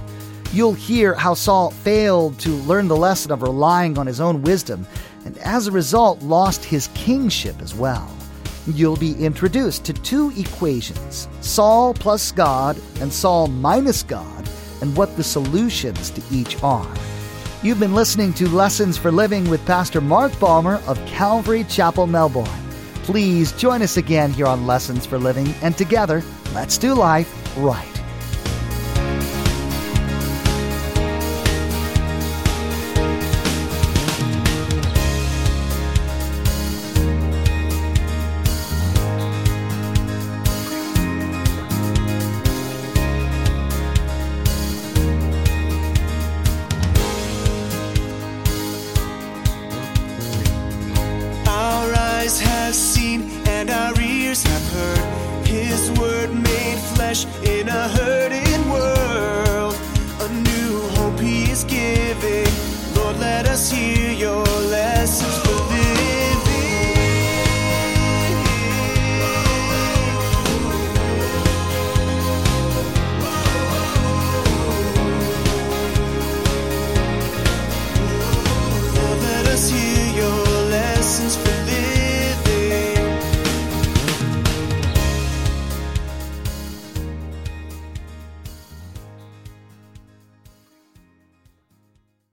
You'll 0.51 0.73
hear 0.73 1.13
how 1.13 1.33
Saul 1.33 1.71
failed 1.71 2.39
to 2.39 2.49
learn 2.49 2.87
the 2.87 2.95
lesson 2.95 3.31
of 3.31 3.41
relying 3.41 3.97
on 3.97 4.07
his 4.07 4.19
own 4.19 4.41
wisdom, 4.41 4.87
and 5.29 5.37
as 5.45 5.67
a 5.67 5.71
result, 5.71 6.23
lost 6.23 6.65
his 6.65 6.87
kingship 6.95 7.61
as 7.61 7.75
well 7.75 8.09
you'll 8.75 8.97
be 8.97 9.13
introduced 9.23 9.85
to 9.85 9.93
two 9.93 10.31
equations 10.37 11.27
Saul 11.41 11.93
plus 11.93 12.31
God 12.31 12.79
and 12.99 13.11
Saul 13.11 13.47
minus 13.47 14.03
God, 14.03 14.49
and 14.81 14.95
what 14.95 15.15
the 15.15 15.23
solutions 15.23 16.09
to 16.11 16.21
each 16.31 16.61
are. 16.63 16.93
You've 17.61 17.79
been 17.79 17.95
listening 17.95 18.33
to 18.33 18.47
Lessons 18.47 18.97
for 18.97 19.11
Living 19.11 19.49
with 19.49 19.65
Pastor 19.65 20.01
Mark 20.01 20.37
Balmer 20.39 20.81
of 20.87 21.03
Calvary 21.05 21.65
Chapel, 21.65 22.07
Melbourne. 22.07 22.47
Please 23.03 23.51
join 23.53 23.81
us 23.81 23.97
again 23.97 24.31
here 24.31 24.47
on 24.47 24.67
Lessons 24.67 25.05
for 25.05 25.17
Living, 25.17 25.53
and 25.61 25.77
together, 25.77 26.23
let's 26.53 26.77
do 26.77 26.93
life 26.93 27.57
right. 27.57 27.98
In 57.43 57.67
a 57.67 57.87
hurting 57.89 58.08